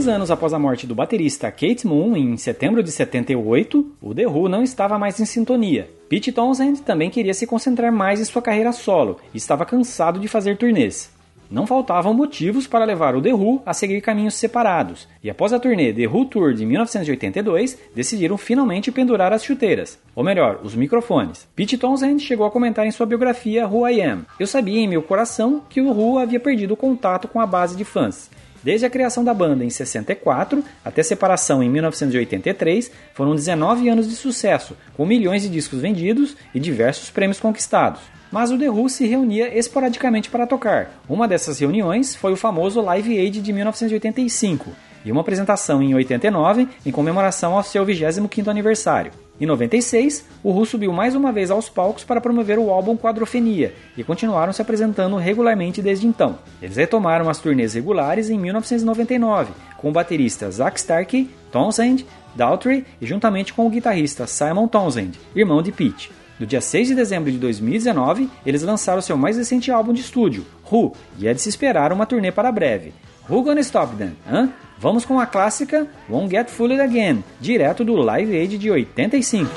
Três 0.00 0.08
anos 0.08 0.30
após 0.30 0.54
a 0.54 0.58
morte 0.58 0.86
do 0.86 0.94
baterista 0.94 1.50
Kate 1.50 1.86
Moon, 1.86 2.16
em 2.16 2.34
setembro 2.38 2.82
de 2.82 2.90
78, 2.90 3.86
o 4.00 4.14
The 4.14 4.26
Who 4.26 4.48
não 4.48 4.62
estava 4.62 4.98
mais 4.98 5.20
em 5.20 5.26
sintonia. 5.26 5.90
Pete 6.08 6.32
Townshend 6.32 6.80
também 6.80 7.10
queria 7.10 7.34
se 7.34 7.46
concentrar 7.46 7.92
mais 7.92 8.18
em 8.18 8.24
sua 8.24 8.40
carreira 8.40 8.72
solo 8.72 9.18
e 9.34 9.36
estava 9.36 9.66
cansado 9.66 10.18
de 10.18 10.26
fazer 10.26 10.56
turnês. 10.56 11.12
Não 11.50 11.66
faltavam 11.66 12.14
motivos 12.14 12.66
para 12.66 12.86
levar 12.86 13.14
o 13.14 13.20
The 13.20 13.34
Who 13.34 13.60
a 13.66 13.74
seguir 13.74 14.00
caminhos 14.00 14.36
separados, 14.36 15.06
e 15.22 15.28
após 15.28 15.52
a 15.52 15.60
turnê 15.60 15.92
The 15.92 16.06
Who 16.06 16.24
Tour 16.24 16.54
de 16.54 16.64
1982, 16.64 17.76
decidiram 17.94 18.38
finalmente 18.38 18.90
pendurar 18.90 19.34
as 19.34 19.44
chuteiras, 19.44 19.98
ou 20.16 20.24
melhor, 20.24 20.60
os 20.62 20.74
microfones. 20.74 21.46
Pete 21.54 21.76
Townshend 21.76 22.22
chegou 22.22 22.46
a 22.46 22.50
comentar 22.50 22.86
em 22.86 22.90
sua 22.90 23.04
biografia 23.04 23.68
Who 23.68 23.86
I 23.86 24.00
Am: 24.00 24.22
Eu 24.38 24.46
sabia 24.46 24.80
em 24.80 24.88
meu 24.88 25.02
coração 25.02 25.60
que 25.68 25.82
o 25.82 25.90
Who 25.90 26.18
havia 26.18 26.40
perdido 26.40 26.72
o 26.72 26.76
contato 26.76 27.28
com 27.28 27.38
a 27.38 27.46
base 27.46 27.76
de 27.76 27.84
fãs. 27.84 28.30
Desde 28.62 28.84
a 28.84 28.90
criação 28.90 29.24
da 29.24 29.32
banda 29.32 29.64
em 29.64 29.70
64 29.70 30.62
até 30.84 31.02
separação 31.02 31.62
em 31.62 31.70
1983, 31.70 32.90
foram 33.14 33.34
19 33.34 33.88
anos 33.88 34.08
de 34.08 34.14
sucesso, 34.14 34.76
com 34.96 35.06
milhões 35.06 35.42
de 35.42 35.48
discos 35.48 35.80
vendidos 35.80 36.36
e 36.54 36.60
diversos 36.60 37.10
prêmios 37.10 37.40
conquistados. 37.40 38.00
Mas 38.30 38.50
o 38.50 38.58
The 38.58 38.70
Who 38.70 38.88
se 38.88 39.06
reunia 39.06 39.56
esporadicamente 39.58 40.30
para 40.30 40.46
tocar. 40.46 41.02
Uma 41.08 41.26
dessas 41.26 41.58
reuniões 41.58 42.14
foi 42.14 42.32
o 42.32 42.36
famoso 42.36 42.80
Live 42.80 43.18
Aid 43.18 43.40
de 43.40 43.52
1985 43.52 44.70
e 45.04 45.10
uma 45.10 45.22
apresentação 45.22 45.82
em 45.82 45.94
89 45.94 46.68
em 46.84 46.92
comemoração 46.92 47.56
ao 47.56 47.62
seu 47.62 47.84
25º 47.84 48.48
aniversário. 48.48 49.12
Em 49.40 49.46
96, 49.46 50.26
o 50.44 50.50
Who 50.50 50.66
subiu 50.66 50.92
mais 50.92 51.14
uma 51.14 51.32
vez 51.32 51.50
aos 51.50 51.70
palcos 51.70 52.04
para 52.04 52.20
promover 52.20 52.58
o 52.58 52.68
álbum 52.68 52.94
Quadrofenia 52.94 53.74
e 53.96 54.04
continuaram 54.04 54.52
se 54.52 54.60
apresentando 54.60 55.16
regularmente 55.16 55.80
desde 55.80 56.06
então. 56.06 56.38
Eles 56.60 56.76
retomaram 56.76 57.26
as 57.30 57.38
turnês 57.38 57.72
regulares 57.72 58.28
em 58.28 58.38
1999, 58.38 59.52
com 59.78 59.88
o 59.88 59.92
baterista 59.92 60.50
Zach 60.50 60.78
Starkey, 60.78 61.30
Townsend, 61.50 62.04
Daltrey 62.34 62.84
e 63.00 63.06
juntamente 63.06 63.54
com 63.54 63.66
o 63.66 63.70
guitarrista 63.70 64.26
Simon 64.26 64.68
Townsend, 64.68 65.18
irmão 65.34 65.62
de 65.62 65.72
Pete. 65.72 66.12
No 66.38 66.46
dia 66.46 66.60
6 66.60 66.88
de 66.88 66.94
dezembro 66.94 67.32
de 67.32 67.38
2019, 67.38 68.28
eles 68.44 68.62
lançaram 68.62 69.00
seu 69.00 69.16
mais 69.16 69.38
recente 69.38 69.70
álbum 69.70 69.94
de 69.94 70.02
estúdio, 70.02 70.44
Who, 70.70 70.94
e 71.18 71.26
é 71.26 71.32
de 71.32 71.40
se 71.40 71.48
esperar 71.48 71.94
uma 71.94 72.04
turnê 72.04 72.30
para 72.30 72.52
breve. 72.52 72.92
Who 73.30 73.44
Gonna 73.44 73.62
Stop 73.62 73.96
Them? 73.96 74.16
Hã? 74.26 74.52
Vamos 74.76 75.04
com 75.04 75.20
a 75.20 75.24
clássica 75.24 75.86
Won't 76.08 76.30
Get 76.30 76.50
Fooled 76.50 76.80
Again, 76.80 77.22
direto 77.38 77.84
do 77.84 77.94
Live 77.94 78.34
Aid 78.36 78.58
de 78.58 78.68
85. 78.68 79.48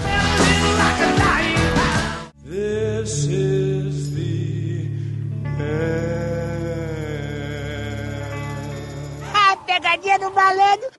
This 2.46 3.26
is 3.26 4.12
the 4.14 4.92
A 9.34 9.58
pegadinha 9.66 10.20
do 10.20 10.30
malandro. 10.30 10.92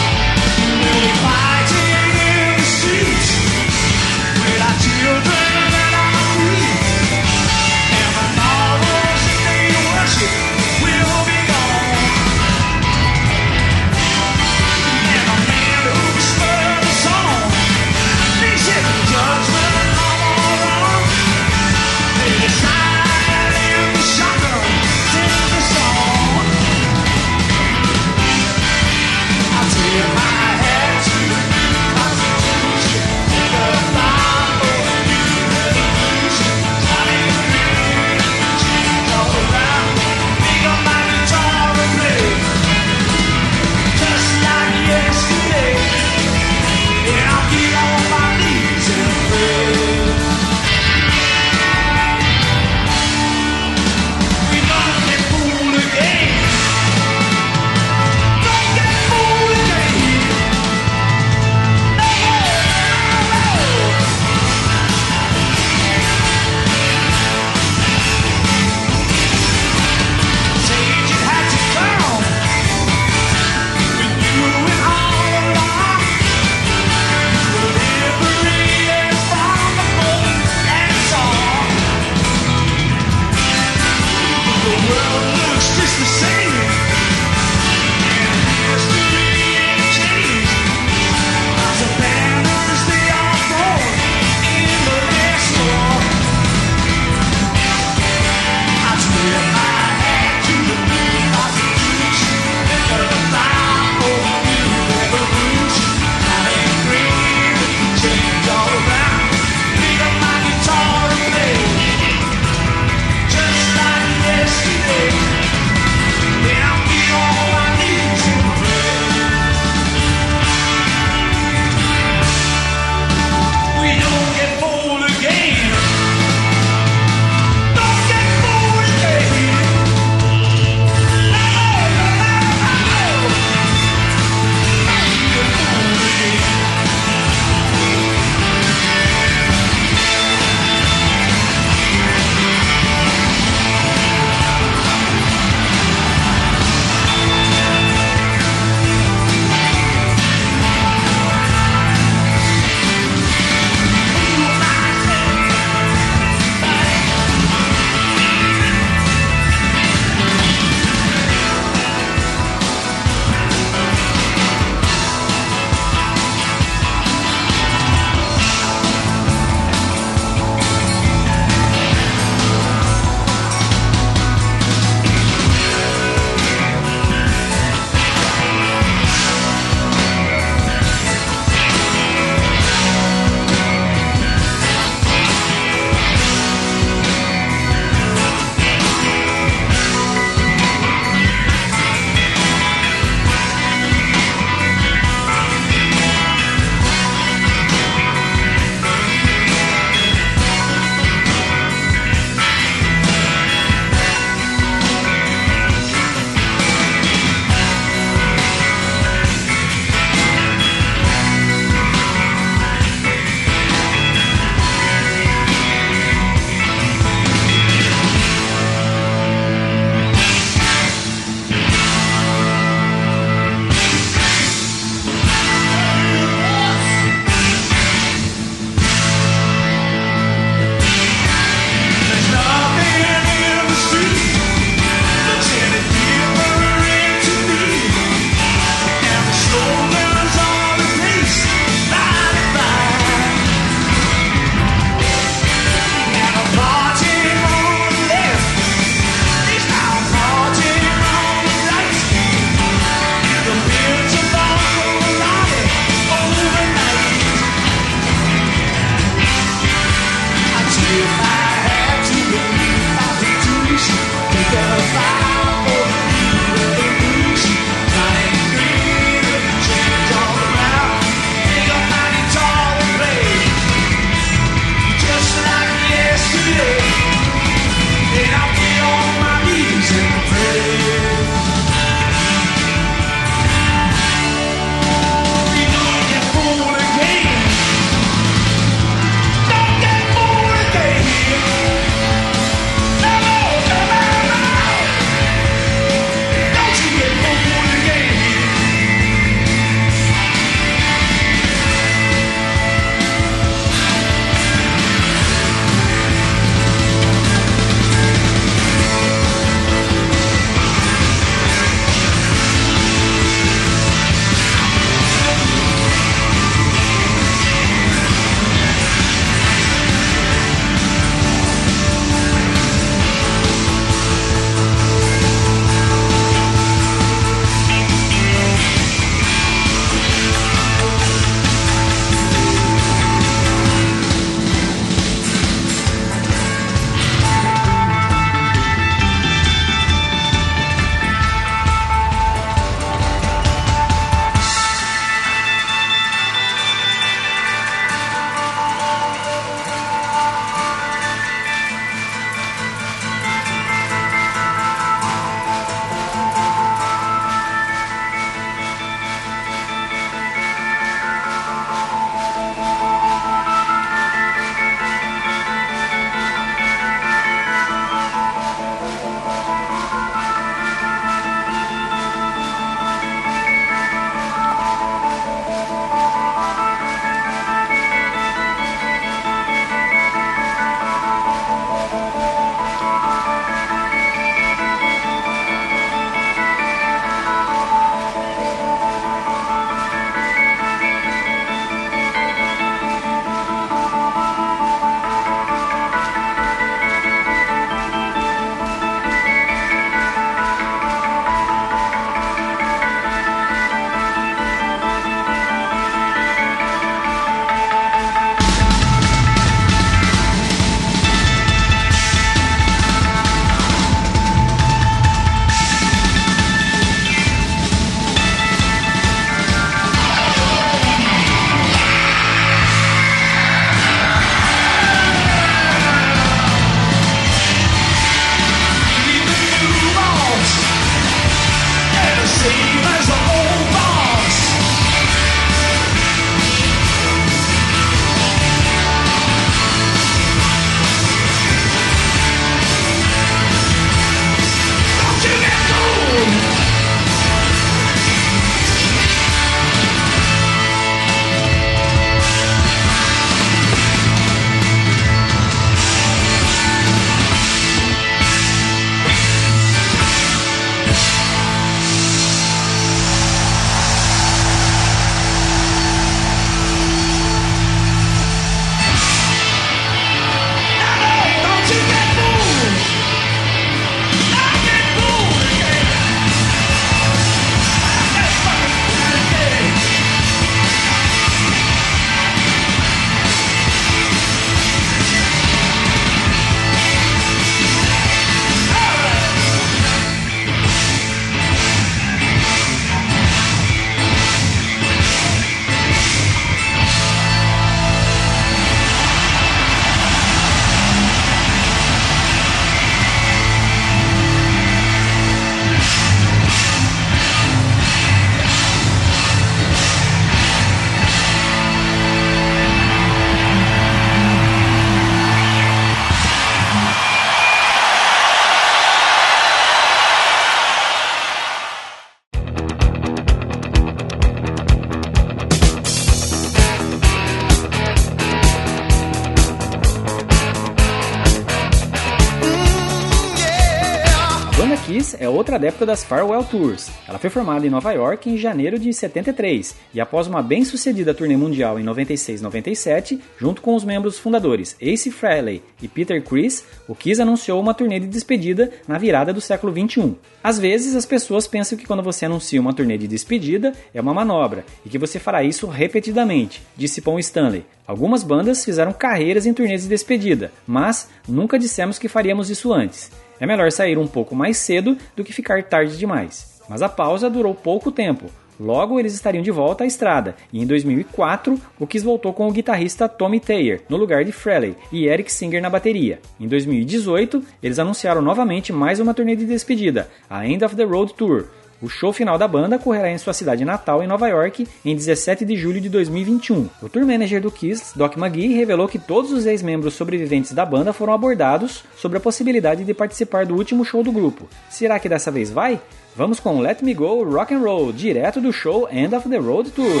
Adepta 535.58 535.84
das 535.84 536.04
Farewell 536.04 536.44
Tours. 536.44 536.88
Ela 537.08 537.18
foi 537.18 537.28
formada 537.28 537.66
em 537.66 537.70
Nova 537.70 537.90
York 537.90 538.30
em 538.30 538.38
janeiro 538.38 538.78
de 538.78 538.92
73 538.92 539.74
e 539.92 540.00
após 540.00 540.28
uma 540.28 540.40
bem-sucedida 540.40 541.12
turnê 541.12 541.36
mundial 541.36 541.80
em 541.80 541.84
96-97, 541.84 543.18
junto 543.36 543.60
com 543.60 543.74
os 543.74 543.82
membros 543.82 544.16
fundadores 544.20 544.76
Ace 544.80 545.10
Frehley 545.10 545.60
e 545.82 545.88
Peter 545.88 546.22
Criss, 546.22 546.62
o 546.86 546.94
Kiss 546.94 547.20
anunciou 547.20 547.60
uma 547.60 547.74
turnê 547.74 547.98
de 547.98 548.06
despedida 548.06 548.70
na 548.86 548.98
virada 548.98 549.32
do 549.32 549.40
século 549.40 549.72
21. 549.72 550.14
Às 550.44 550.60
vezes 550.60 550.94
as 550.94 551.04
pessoas 551.04 551.48
pensam 551.48 551.76
que 551.76 551.86
quando 551.86 552.04
você 552.04 552.26
anuncia 552.26 552.60
uma 552.60 552.72
turnê 552.72 552.96
de 552.96 553.08
despedida 553.08 553.72
é 553.92 554.00
uma 554.00 554.14
manobra 554.14 554.64
e 554.86 554.88
que 554.88 554.96
você 554.96 555.18
fará 555.18 555.42
isso 555.42 555.66
repetidamente, 555.66 556.62
disse 556.76 557.00
Paul 557.00 557.18
Stanley. 557.18 557.66
Algumas 557.84 558.22
bandas 558.22 558.64
fizeram 558.64 558.92
carreiras 558.92 559.44
em 559.44 559.52
turnês 559.52 559.82
de 559.82 559.88
despedida, 559.88 560.52
mas 560.64 561.08
nunca 561.26 561.58
dissemos 561.58 561.98
que 561.98 562.06
faríamos 562.06 562.48
isso 562.48 562.72
antes. 562.72 563.10
É 563.40 563.46
melhor 563.46 563.70
sair 563.72 563.98
um 563.98 564.06
pouco 564.06 564.34
mais 564.34 564.56
cedo 564.56 564.96
do 565.16 565.24
que 565.24 565.32
ficar 565.32 565.62
tarde 565.62 565.96
demais. 565.96 566.60
Mas 566.68 566.82
a 566.82 566.88
pausa 566.88 567.30
durou 567.30 567.54
pouco 567.54 567.90
tempo. 567.90 568.26
Logo, 568.60 568.98
eles 568.98 569.14
estariam 569.14 569.42
de 569.42 569.52
volta 569.52 569.84
à 569.84 569.86
estrada, 569.86 570.34
e 570.52 570.60
em 570.60 570.66
2004, 570.66 571.60
o 571.78 571.86
Kiss 571.86 572.04
voltou 572.04 572.32
com 572.32 572.48
o 572.48 572.50
guitarrista 572.50 573.08
Tommy 573.08 573.38
Thayer, 573.38 573.82
no 573.88 573.96
lugar 573.96 574.24
de 574.24 574.32
Frehley, 574.32 574.74
e 574.90 575.06
Eric 575.06 575.30
Singer 575.30 575.62
na 575.62 575.70
bateria. 575.70 576.18
Em 576.40 576.48
2018, 576.48 577.40
eles 577.62 577.78
anunciaram 577.78 578.20
novamente 578.20 578.72
mais 578.72 578.98
uma 578.98 579.14
turnê 579.14 579.36
de 579.36 579.46
despedida, 579.46 580.08
a 580.28 580.44
End 580.44 580.64
of 580.64 580.74
the 580.74 580.82
Road 580.82 581.14
Tour, 581.14 581.44
o 581.80 581.88
show 581.88 582.12
final 582.12 582.36
da 582.36 582.48
banda 582.48 582.76
ocorrerá 582.76 583.10
em 583.10 583.18
sua 583.18 583.32
cidade 583.32 583.64
natal, 583.64 584.02
em 584.02 584.06
Nova 584.06 584.28
York, 584.28 584.66
em 584.84 584.96
17 584.96 585.44
de 585.44 585.56
julho 585.56 585.80
de 585.80 585.88
2021. 585.88 586.68
O 586.82 586.88
tour 586.88 587.06
manager 587.06 587.40
do 587.40 587.50
Kiss, 587.50 587.96
Doc 587.96 588.16
McGee, 588.16 588.54
revelou 588.54 588.88
que 588.88 588.98
todos 588.98 589.32
os 589.32 589.46
ex-membros 589.46 589.94
sobreviventes 589.94 590.52
da 590.52 590.64
banda 590.66 590.92
foram 590.92 591.12
abordados 591.12 591.84
sobre 591.96 592.18
a 592.18 592.20
possibilidade 592.20 592.84
de 592.84 592.94
participar 592.94 593.46
do 593.46 593.54
último 593.54 593.84
show 593.84 594.02
do 594.02 594.12
grupo. 594.12 594.48
Será 594.68 594.98
que 594.98 595.08
dessa 595.08 595.30
vez 595.30 595.50
vai? 595.50 595.80
Vamos 596.16 596.40
com 596.40 596.60
Let 596.60 596.82
Me 596.82 596.94
Go 596.94 597.22
Rock 597.22 597.54
and 597.54 597.60
Roll, 597.60 597.92
direto 597.92 598.40
do 598.40 598.52
show 598.52 598.88
End 598.90 599.14
of 599.14 599.28
the 599.28 599.38
Road 599.38 599.70
Tour. 599.70 600.00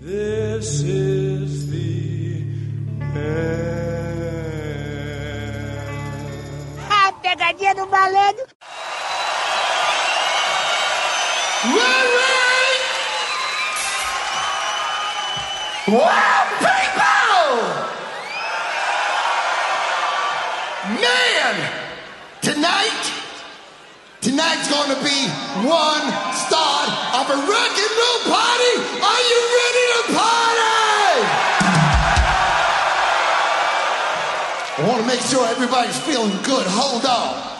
This 0.00 0.82
is 0.82 1.70
the 1.70 2.44
A 3.14 3.79
pegadinha 7.30 7.74
do 7.74 7.86
malandro. 7.86 8.46
Wow, 15.88 16.42
people! 16.58 17.56
Man, 21.02 21.54
tonight, 22.42 23.04
tonight's 24.20 24.68
gonna 24.70 24.98
be 25.02 25.18
one 25.66 26.06
start 26.34 26.88
of 27.18 27.26
a 27.30 27.38
rock 27.46 27.74
and 27.84 27.94
roll 28.00 28.20
party. 28.34 28.74
Are 29.08 29.22
you 29.30 29.40
ready 29.58 29.79
make 35.20 35.28
sure 35.28 35.46
everybody's 35.48 35.98
feeling 36.00 36.30
good. 36.42 36.66
Hold 36.66 37.04
on. 37.04 37.59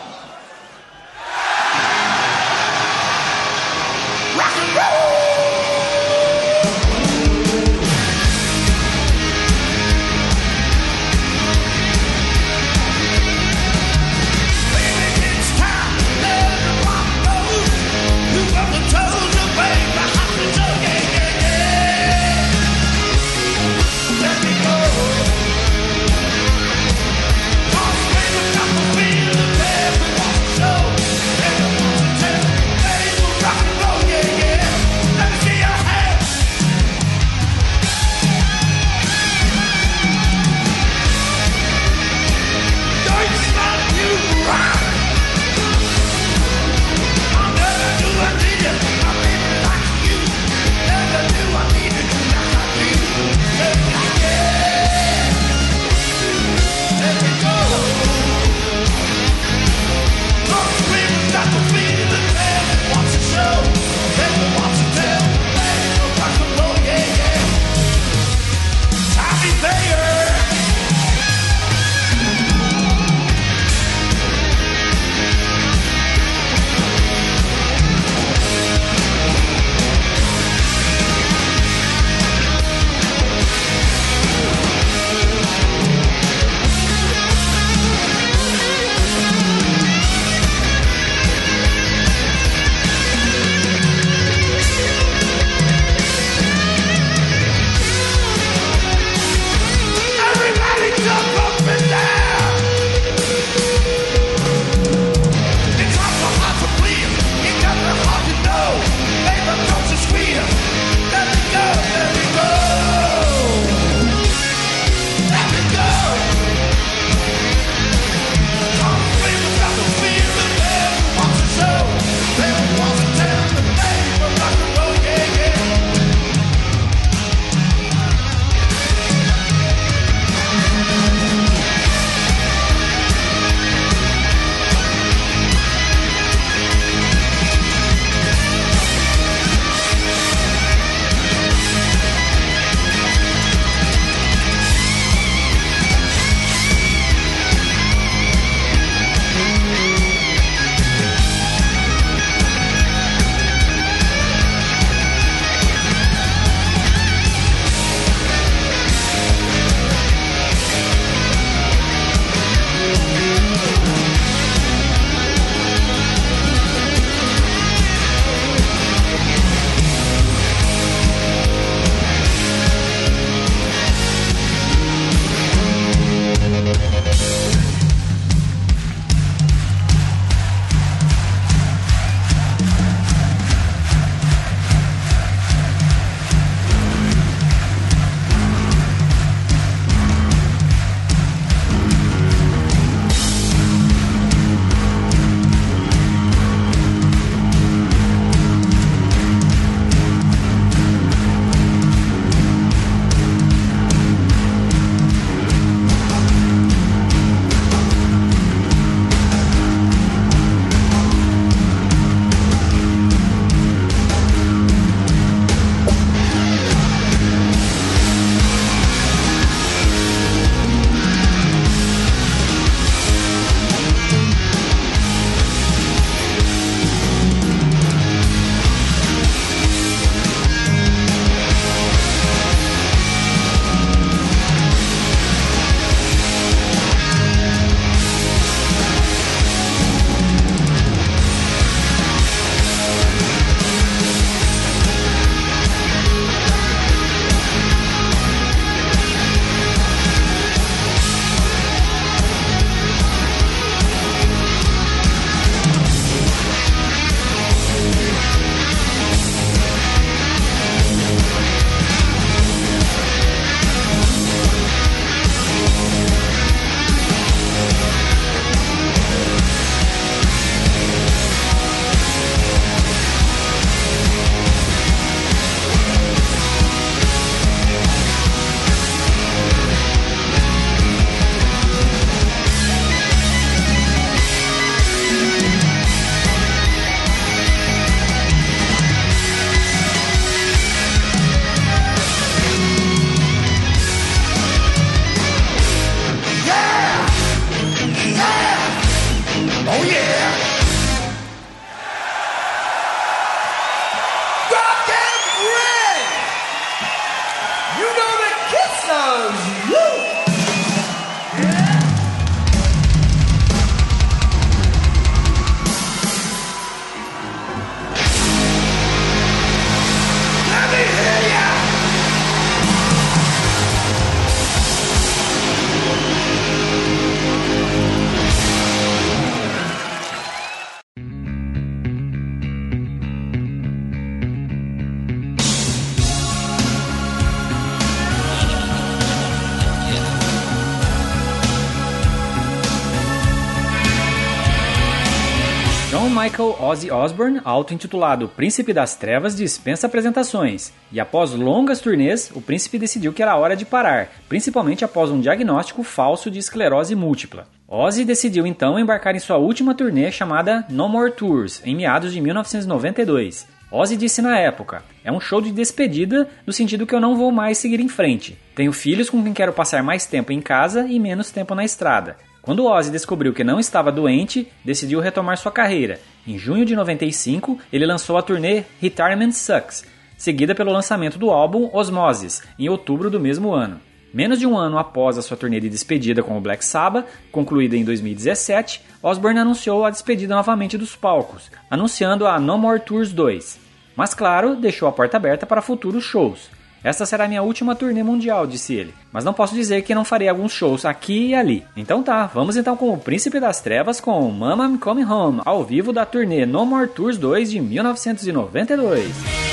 Ozzy 346.71 346.89
Osbourne, 346.89 347.41
auto-intitulado 347.43 348.29
Príncipe 348.29 348.71
das 348.71 348.95
Trevas, 348.95 349.35
dispensa 349.35 349.87
apresentações. 349.87 350.71
E 350.89 351.01
após 351.01 351.31
longas 351.33 351.81
turnês, 351.81 352.31
o 352.33 352.41
príncipe 352.41 352.79
decidiu 352.79 353.11
que 353.11 353.21
era 353.21 353.35
hora 353.35 353.57
de 353.57 353.65
parar, 353.65 354.09
principalmente 354.29 354.85
após 354.85 355.11
um 355.11 355.19
diagnóstico 355.19 355.83
falso 355.83 356.31
de 356.31 356.39
esclerose 356.39 356.95
múltipla. 356.95 357.45
Ozzy 357.67 358.05
decidiu 358.05 358.47
então 358.47 358.79
embarcar 358.79 359.13
em 359.13 359.19
sua 359.19 359.35
última 359.35 359.75
turnê 359.75 360.13
chamada 360.13 360.65
No 360.69 360.87
More 360.87 361.11
Tours, 361.11 361.61
em 361.65 361.75
meados 361.75 362.13
de 362.13 362.21
1992. 362.21 363.45
Ozzy 363.69 363.97
disse 363.97 364.21
na 364.21 364.39
época: 364.39 364.81
É 365.03 365.11
um 365.11 365.19
show 365.19 365.41
de 365.41 365.51
despedida, 365.51 366.29
no 366.47 366.53
sentido 366.53 366.87
que 366.87 366.95
eu 366.95 367.01
não 367.01 367.17
vou 367.17 367.33
mais 367.33 367.57
seguir 367.57 367.81
em 367.81 367.89
frente. 367.89 368.37
Tenho 368.55 368.71
filhos 368.71 369.09
com 369.09 369.21
quem 369.21 369.33
quero 369.33 369.51
passar 369.51 369.83
mais 369.83 370.05
tempo 370.05 370.31
em 370.31 370.39
casa 370.39 370.87
e 370.87 370.97
menos 370.97 371.31
tempo 371.31 371.53
na 371.53 371.65
estrada. 371.65 372.15
Quando 372.41 372.65
Ozzy 372.65 372.91
descobriu 372.91 373.33
que 373.33 373.43
não 373.43 373.59
estava 373.59 373.91
doente, 373.91 374.51
decidiu 374.65 374.99
retomar 374.99 375.37
sua 375.37 375.51
carreira. 375.51 375.99
Em 376.25 376.39
junho 376.39 376.65
de 376.65 376.75
95, 376.75 377.59
ele 377.71 377.85
lançou 377.85 378.17
a 378.17 378.21
turnê 378.23 378.63
Retirement 378.79 379.31
Sucks, 379.31 379.85
seguida 380.17 380.55
pelo 380.55 380.71
lançamento 380.71 381.19
do 381.19 381.29
álbum 381.29 381.69
Osmosis, 381.71 382.41
em 382.57 382.67
outubro 382.67 383.11
do 383.11 383.19
mesmo 383.19 383.53
ano. 383.53 383.79
Menos 384.11 384.39
de 384.39 384.47
um 384.47 384.57
ano 384.57 384.79
após 384.79 385.19
a 385.19 385.21
sua 385.21 385.37
turnê 385.37 385.59
de 385.59 385.69
despedida 385.69 386.23
com 386.23 386.35
o 386.35 386.41
Black 386.41 386.65
Sabbath, 386.65 387.05
concluída 387.31 387.77
em 387.77 387.85
2017, 387.85 388.81
Osbourne 389.03 389.39
anunciou 389.39 389.85
a 389.85 389.91
despedida 389.91 390.35
novamente 390.35 390.79
dos 390.79 390.95
palcos, 390.95 391.51
anunciando 391.69 392.25
a 392.25 392.39
No 392.39 392.57
More 392.57 392.79
Tours 392.79 393.13
2. 393.13 393.59
Mas 393.95 394.15
claro, 394.15 394.55
deixou 394.55 394.87
a 394.87 394.91
porta 394.91 395.15
aberta 395.15 395.45
para 395.45 395.61
futuros 395.61 396.03
shows. 396.03 396.49
Esta 396.83 397.05
será 397.05 397.27
minha 397.27 397.43
última 397.43 397.75
turnê 397.75 398.01
mundial, 398.01 398.47
disse 398.47 398.73
ele. 398.73 398.93
Mas 399.11 399.23
não 399.23 399.33
posso 399.33 399.53
dizer 399.53 399.83
que 399.83 399.93
não 399.93 400.03
farei 400.03 400.27
alguns 400.27 400.51
shows 400.51 400.83
aqui 400.83 401.27
e 401.27 401.35
ali. 401.35 401.63
Então 401.77 402.01
tá, 402.01 402.25
vamos 402.25 402.57
então 402.57 402.75
com 402.75 402.91
o 402.91 402.97
Príncipe 402.97 403.39
das 403.39 403.61
Trevas 403.61 404.01
com 404.01 404.31
Mama 404.31 404.65
I'm 404.65 404.77
Coming 404.77 405.05
Home, 405.05 405.41
ao 405.45 405.63
vivo 405.63 405.93
da 405.93 406.05
turnê 406.05 406.45
No 406.45 406.65
More 406.65 406.87
Tours 406.87 407.17
2 407.17 407.51
de 407.51 407.61
1992. 407.61 409.51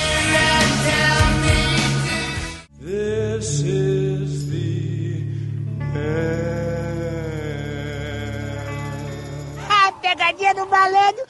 This 2.80 3.60
is 3.60 4.48
the 4.48 4.58
A 9.68 9.92
pegadinha 10.00 10.54
do 10.54 10.66
malandro. 10.66 11.26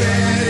fair. 0.00 0.43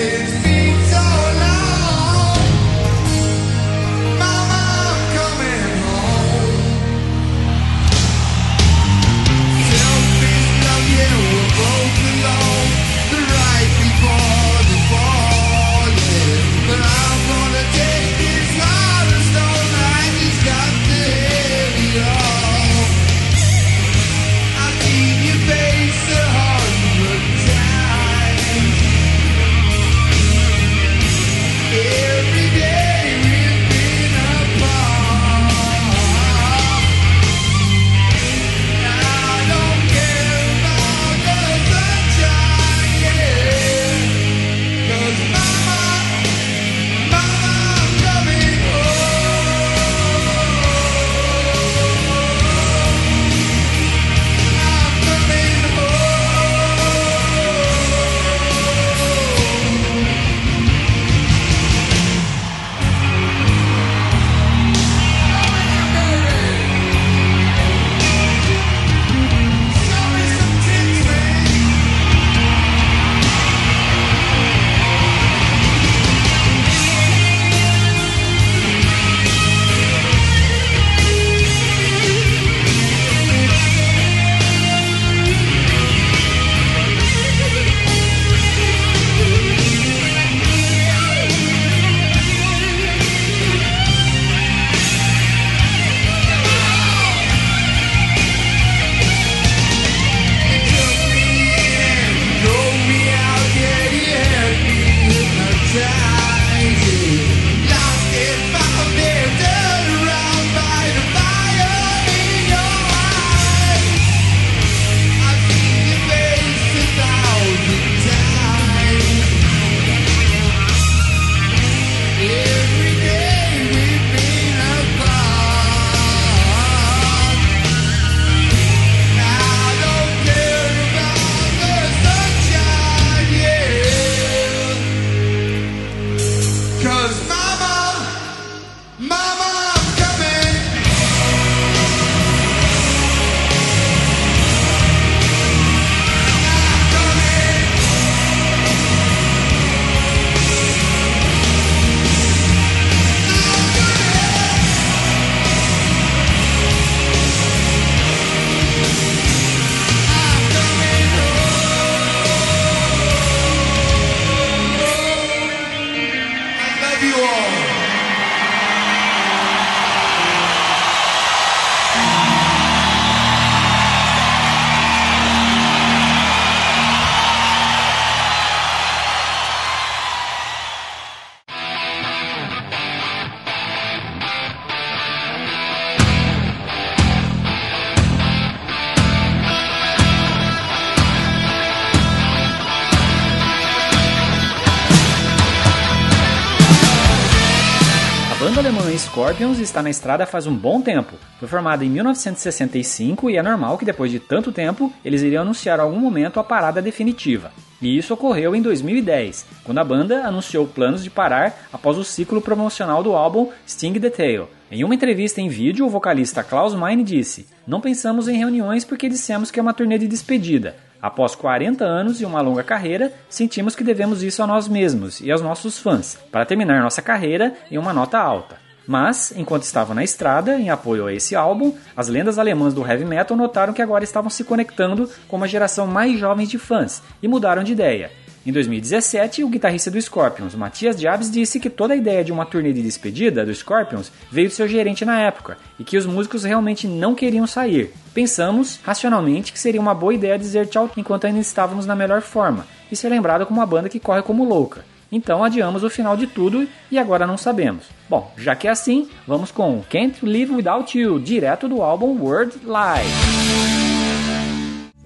Scorpions 199.44 199.58
está 199.58 199.82
na 199.82 199.90
estrada 199.90 200.24
faz 200.24 200.46
um 200.46 200.56
bom 200.56 200.80
tempo. 200.80 201.16
Foi 201.38 201.46
formada 201.46 201.84
em 201.84 201.90
1965 201.90 203.28
e 203.28 203.36
é 203.36 203.42
normal 203.42 203.76
que 203.76 203.84
depois 203.84 204.10
de 204.10 204.18
tanto 204.18 204.50
tempo 204.50 204.90
eles 205.04 205.20
iriam 205.20 205.42
anunciar 205.42 205.78
algum 205.78 205.98
momento 205.98 206.40
a 206.40 206.44
parada 206.44 206.80
definitiva. 206.80 207.52
E 207.82 207.98
isso 207.98 208.14
ocorreu 208.14 208.56
em 208.56 208.62
2010, 208.62 209.44
quando 209.62 209.78
a 209.78 209.84
banda 209.84 210.26
anunciou 210.26 210.66
planos 210.66 211.04
de 211.04 211.10
parar 211.10 211.66
após 211.70 211.98
o 211.98 212.04
ciclo 212.04 212.40
promocional 212.40 213.02
do 213.02 213.12
álbum 213.12 213.50
Sting 213.68 213.92
the 214.00 214.08
Tail. 214.08 214.48
Em 214.70 214.82
uma 214.82 214.94
entrevista 214.94 215.42
em 215.42 215.48
vídeo, 215.48 215.84
o 215.84 215.90
vocalista 215.90 216.42
Klaus 216.42 216.74
Meine 216.74 217.04
disse: 217.04 217.46
Não 217.66 217.82
pensamos 217.82 218.28
em 218.28 218.38
reuniões 218.38 218.82
porque 218.82 219.10
dissemos 219.10 219.50
que 219.50 219.60
é 219.60 219.62
uma 219.62 219.74
turnê 219.74 219.98
de 219.98 220.08
despedida. 220.08 220.74
Após 221.02 221.34
40 221.34 221.84
anos 221.84 222.18
e 222.22 222.24
uma 222.24 222.40
longa 222.40 222.62
carreira, 222.62 223.12
sentimos 223.28 223.76
que 223.76 223.84
devemos 223.84 224.22
isso 224.22 224.42
a 224.42 224.46
nós 224.46 224.66
mesmos 224.66 225.20
e 225.20 225.30
aos 225.30 225.42
nossos 225.42 225.78
fãs, 225.78 226.18
para 226.32 226.46
terminar 226.46 226.82
nossa 226.82 227.02
carreira 227.02 227.52
em 227.70 227.76
uma 227.76 227.92
nota 227.92 228.18
alta. 228.18 228.63
Mas, 228.86 229.32
enquanto 229.36 229.62
estavam 229.62 229.94
na 229.94 230.04
estrada, 230.04 230.58
em 230.58 230.70
apoio 230.70 231.06
a 231.06 231.12
esse 231.12 231.34
álbum, 231.34 231.74
as 231.96 232.08
lendas 232.08 232.38
alemãs 232.38 232.74
do 232.74 232.86
heavy 232.86 233.04
metal 233.04 233.36
notaram 233.36 233.72
que 233.72 233.82
agora 233.82 234.04
estavam 234.04 234.28
se 234.28 234.44
conectando 234.44 235.08
com 235.26 235.36
uma 235.36 235.48
geração 235.48 235.86
mais 235.86 236.18
jovem 236.18 236.46
de 236.46 236.58
fãs 236.58 237.02
e 237.22 237.28
mudaram 237.28 237.64
de 237.64 237.72
ideia. 237.72 238.10
Em 238.46 238.52
2017, 238.52 239.42
o 239.42 239.48
guitarrista 239.48 239.90
do 239.90 240.00
Scorpions, 240.00 240.54
Matias 240.54 241.00
Jabs, 241.00 241.30
disse 241.30 241.58
que 241.58 241.70
toda 241.70 241.94
a 241.94 241.96
ideia 241.96 242.22
de 242.22 242.30
uma 242.30 242.44
turnê 242.44 242.74
de 242.74 242.82
despedida 242.82 243.46
do 243.46 243.54
Scorpions 243.54 244.12
veio 244.30 244.48
do 244.48 244.54
seu 244.54 244.68
gerente 244.68 245.02
na 245.02 245.18
época 245.18 245.56
e 245.78 245.84
que 245.84 245.96
os 245.96 246.04
músicos 246.04 246.44
realmente 246.44 246.86
não 246.86 247.14
queriam 247.14 247.46
sair. 247.46 247.90
Pensamos, 248.12 248.78
racionalmente, 248.82 249.50
que 249.50 249.58
seria 249.58 249.80
uma 249.80 249.94
boa 249.94 250.12
ideia 250.12 250.38
dizer 250.38 250.66
tchau 250.66 250.90
enquanto 250.94 251.26
ainda 251.26 251.40
estávamos 251.40 251.86
na 251.86 251.96
melhor 251.96 252.20
forma 252.20 252.66
e 252.92 252.96
ser 252.96 253.08
lembrado 253.08 253.46
como 253.46 253.60
uma 253.60 253.66
banda 253.66 253.88
que 253.88 253.98
corre 253.98 254.20
como 254.20 254.44
louca. 254.44 254.84
Então 255.14 255.44
adiamos 255.44 255.84
o 255.84 255.88
final 255.88 256.16
de 256.16 256.26
tudo 256.26 256.66
e 256.90 256.98
agora 256.98 257.24
não 257.24 257.36
sabemos. 257.36 257.84
Bom, 258.08 258.32
já 258.36 258.56
que 258.56 258.66
é 258.66 258.70
assim, 258.72 259.08
vamos 259.24 259.52
com 259.52 259.80
Can't 259.88 260.26
Live 260.26 260.52
Without 260.52 260.98
You, 260.98 261.20
direto 261.20 261.68
do 261.68 261.82
álbum 261.82 262.20
World 262.20 262.58
Live. 262.64 263.08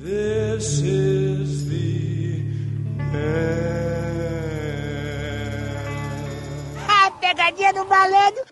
This 0.03 0.81
is 0.81 1.59
A 6.89 7.11
pegadinha 7.11 7.75
do 7.75 7.85
malandro. 7.85 8.45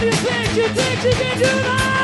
You 0.00 0.12
think 0.12 0.56
you 0.56 0.68
think 0.68 1.02
you 1.02 1.10
can 1.10 1.38
do 1.38 1.44
that? 1.44 1.97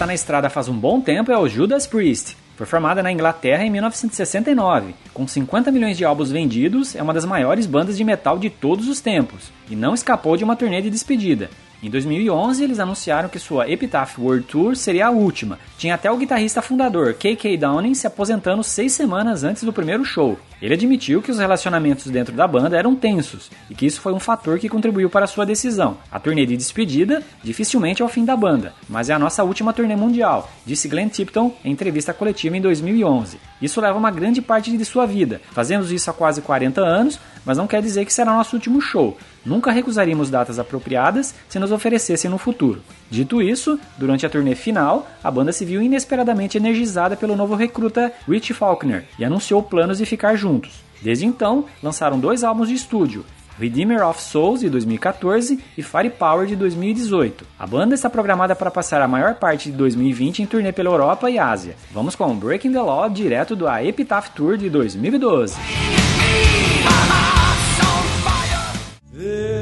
Está 0.00 0.06
na 0.06 0.14
estrada 0.14 0.48
faz 0.48 0.66
um 0.66 0.72
bom 0.72 0.98
tempo 0.98 1.30
é 1.30 1.36
o 1.36 1.46
Judas 1.46 1.86
Priest. 1.86 2.34
Foi 2.56 2.64
formada 2.64 3.02
na 3.02 3.12
Inglaterra 3.12 3.66
em 3.66 3.68
1969. 3.68 4.94
Com 5.12 5.28
50 5.28 5.70
milhões 5.70 5.98
de 5.98 6.06
álbuns 6.06 6.30
vendidos, 6.30 6.96
é 6.96 7.02
uma 7.02 7.12
das 7.12 7.26
maiores 7.26 7.66
bandas 7.66 7.98
de 7.98 8.04
metal 8.04 8.38
de 8.38 8.48
todos 8.48 8.88
os 8.88 8.98
tempos 9.02 9.52
e 9.68 9.76
não 9.76 9.92
escapou 9.92 10.38
de 10.38 10.44
uma 10.44 10.56
turnê 10.56 10.80
de 10.80 10.88
despedida. 10.88 11.50
Em 11.82 11.88
2011, 11.88 12.62
eles 12.62 12.78
anunciaram 12.78 13.30
que 13.30 13.38
sua 13.38 13.66
Epitaph 13.70 14.18
World 14.18 14.44
Tour 14.44 14.76
seria 14.76 15.06
a 15.06 15.10
última. 15.10 15.58
Tinha 15.78 15.94
até 15.94 16.10
o 16.10 16.16
guitarrista 16.18 16.60
fundador, 16.60 17.14
KK 17.14 17.56
Downing, 17.56 17.94
se 17.94 18.06
aposentando 18.06 18.62
seis 18.62 18.92
semanas 18.92 19.44
antes 19.44 19.62
do 19.62 19.72
primeiro 19.72 20.04
show. 20.04 20.38
Ele 20.60 20.74
admitiu 20.74 21.22
que 21.22 21.30
os 21.30 21.38
relacionamentos 21.38 22.04
dentro 22.10 22.36
da 22.36 22.46
banda 22.46 22.76
eram 22.76 22.94
tensos 22.94 23.50
e 23.70 23.74
que 23.74 23.86
isso 23.86 24.02
foi 24.02 24.12
um 24.12 24.20
fator 24.20 24.58
que 24.58 24.68
contribuiu 24.68 25.08
para 25.08 25.26
sua 25.26 25.46
decisão. 25.46 25.96
A 26.12 26.20
turnê 26.20 26.44
de 26.44 26.54
despedida 26.54 27.22
dificilmente 27.42 28.02
é 28.02 28.04
o 28.04 28.08
fim 28.08 28.26
da 28.26 28.36
banda, 28.36 28.74
mas 28.86 29.08
é 29.08 29.14
a 29.14 29.18
nossa 29.18 29.42
última 29.42 29.72
turnê 29.72 29.96
mundial, 29.96 30.50
disse 30.66 30.86
Glenn 30.86 31.08
Tipton 31.08 31.54
em 31.64 31.72
entrevista 31.72 32.12
coletiva 32.12 32.58
em 32.58 32.60
2011. 32.60 33.38
Isso 33.62 33.80
leva 33.80 33.98
uma 33.98 34.10
grande 34.10 34.42
parte 34.42 34.76
de 34.76 34.84
sua 34.84 35.06
vida. 35.06 35.40
Fazemos 35.52 35.90
isso 35.90 36.10
há 36.10 36.12
quase 36.12 36.42
40 36.42 36.82
anos, 36.82 37.18
mas 37.44 37.56
não 37.56 37.66
quer 37.66 37.80
dizer 37.80 38.04
que 38.04 38.12
será 38.12 38.32
nosso 38.32 38.54
último 38.54 38.82
show. 38.82 39.16
Nunca 39.44 39.70
recusaríamos 39.70 40.30
datas 40.30 40.58
apropriadas 40.58 41.34
se 41.48 41.58
nos 41.58 41.72
oferecessem 41.72 42.30
no 42.30 42.38
futuro. 42.38 42.82
Dito 43.10 43.40
isso, 43.40 43.78
durante 43.96 44.26
a 44.26 44.30
turnê 44.30 44.54
final, 44.54 45.08
a 45.22 45.30
banda 45.30 45.52
se 45.52 45.64
viu 45.64 45.80
inesperadamente 45.80 46.58
energizada 46.58 47.16
pelo 47.16 47.36
novo 47.36 47.54
recruta 47.54 48.12
Rich 48.28 48.52
Faulkner 48.52 49.04
e 49.18 49.24
anunciou 49.24 49.62
planos 49.62 49.98
de 49.98 50.06
ficar 50.06 50.36
juntos. 50.36 50.82
Desde 51.02 51.24
então, 51.24 51.64
lançaram 51.82 52.18
dois 52.18 52.44
álbuns 52.44 52.68
de 52.68 52.74
estúdio, 52.74 53.24
Redeemer 53.58 54.06
of 54.06 54.22
Souls 54.22 54.60
de 54.60 54.70
2014 54.70 55.58
e 55.76 55.82
Firepower 55.82 56.46
de 56.46 56.56
2018. 56.56 57.46
A 57.58 57.66
banda 57.66 57.94
está 57.94 58.08
programada 58.08 58.56
para 58.56 58.70
passar 58.70 59.02
a 59.02 59.08
maior 59.08 59.34
parte 59.34 59.70
de 59.70 59.76
2020 59.76 60.42
em 60.42 60.46
turnê 60.46 60.72
pela 60.72 60.90
Europa 60.90 61.30
e 61.30 61.38
Ásia. 61.38 61.76
Vamos 61.92 62.16
com 62.16 62.34
Breaking 62.34 62.72
the 62.72 62.80
Law 62.80 63.08
direto 63.10 63.54
do 63.54 63.68
A 63.68 63.84
Epitaph 63.84 64.28
Tour 64.30 64.56
de 64.56 64.70
2012. 64.70 65.99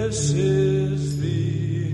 This 0.09 0.31
is 0.31 1.21
the 1.21 1.93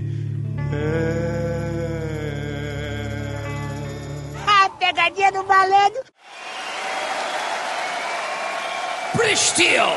A 4.41 4.69
pegadinha 4.79 5.33
do 5.33 5.43
malandro. 5.43 6.01
British 9.15 9.39
Steel. 9.39 9.91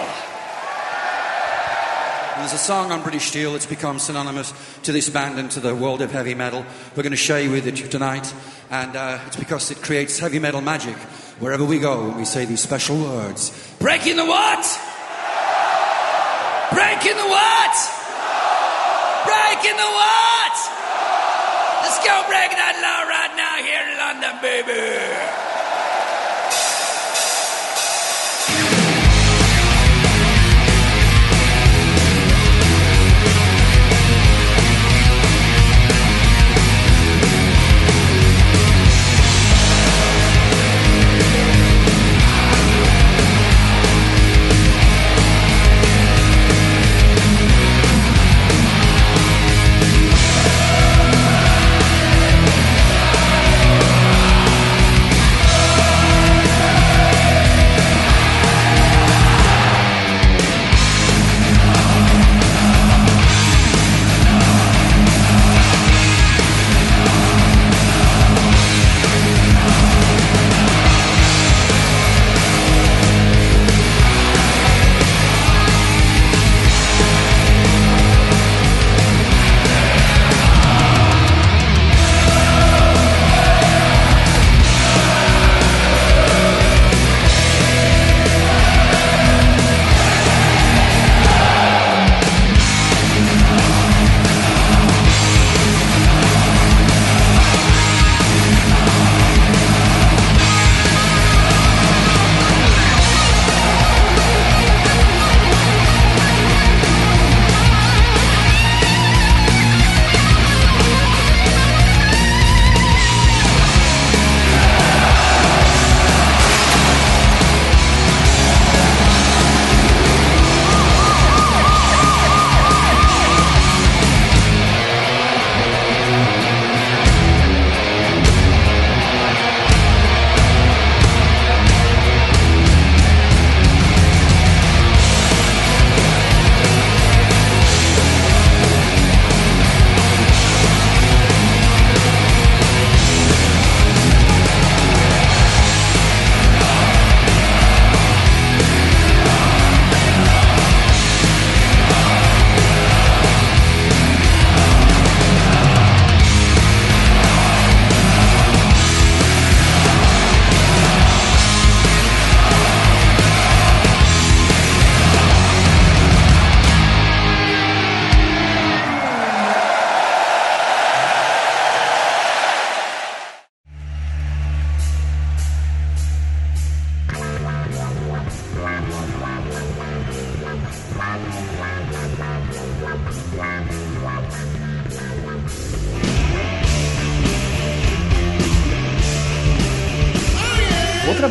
There's 2.39 2.53
a 2.53 2.59
song 2.59 2.91
on 2.91 3.03
British 3.05 3.27
Steel 3.27 3.53
that's 3.53 3.67
become 3.67 4.01
synonymous 4.01 4.53
to 4.83 4.91
this 4.91 5.09
band 5.09 5.39
and 5.39 5.49
to 5.53 5.61
the 5.61 5.77
world 5.77 6.03
of 6.03 6.11
heavy 6.11 6.35
metal. 6.35 6.67
We're 6.97 7.05
going 7.05 7.13
to 7.13 7.17
share 7.17 7.41
you 7.41 7.53
with 7.53 7.69
it 7.69 7.77
tonight, 7.89 8.35
and 8.69 8.97
uh, 8.97 9.21
it's 9.29 9.37
because 9.37 9.71
it 9.71 9.81
creates 9.81 10.19
heavy 10.19 10.41
metal 10.41 10.61
magic 10.61 10.97
wherever 11.39 11.65
we 11.65 11.79
go 11.79 12.09
when 12.09 12.17
we 12.17 12.25
say 12.25 12.47
these 12.47 12.63
special 12.63 12.97
words. 12.97 13.53
Breaking 13.79 14.17
the 14.17 14.27
what? 14.27 14.67
Breaking 16.73 17.17
the 17.17 17.29
what? 17.29 17.98
Breaking 19.61 19.77
the 19.77 19.83
what? 19.83 20.57
Let's 21.83 21.99
go 22.07 22.15
break 22.31 22.55
that 22.55 22.79
law 22.79 23.11
right 23.11 23.35
now 23.35 23.59
here 23.59 23.83
in 23.91 23.99
London, 23.99 24.39
baby. 24.39 25.48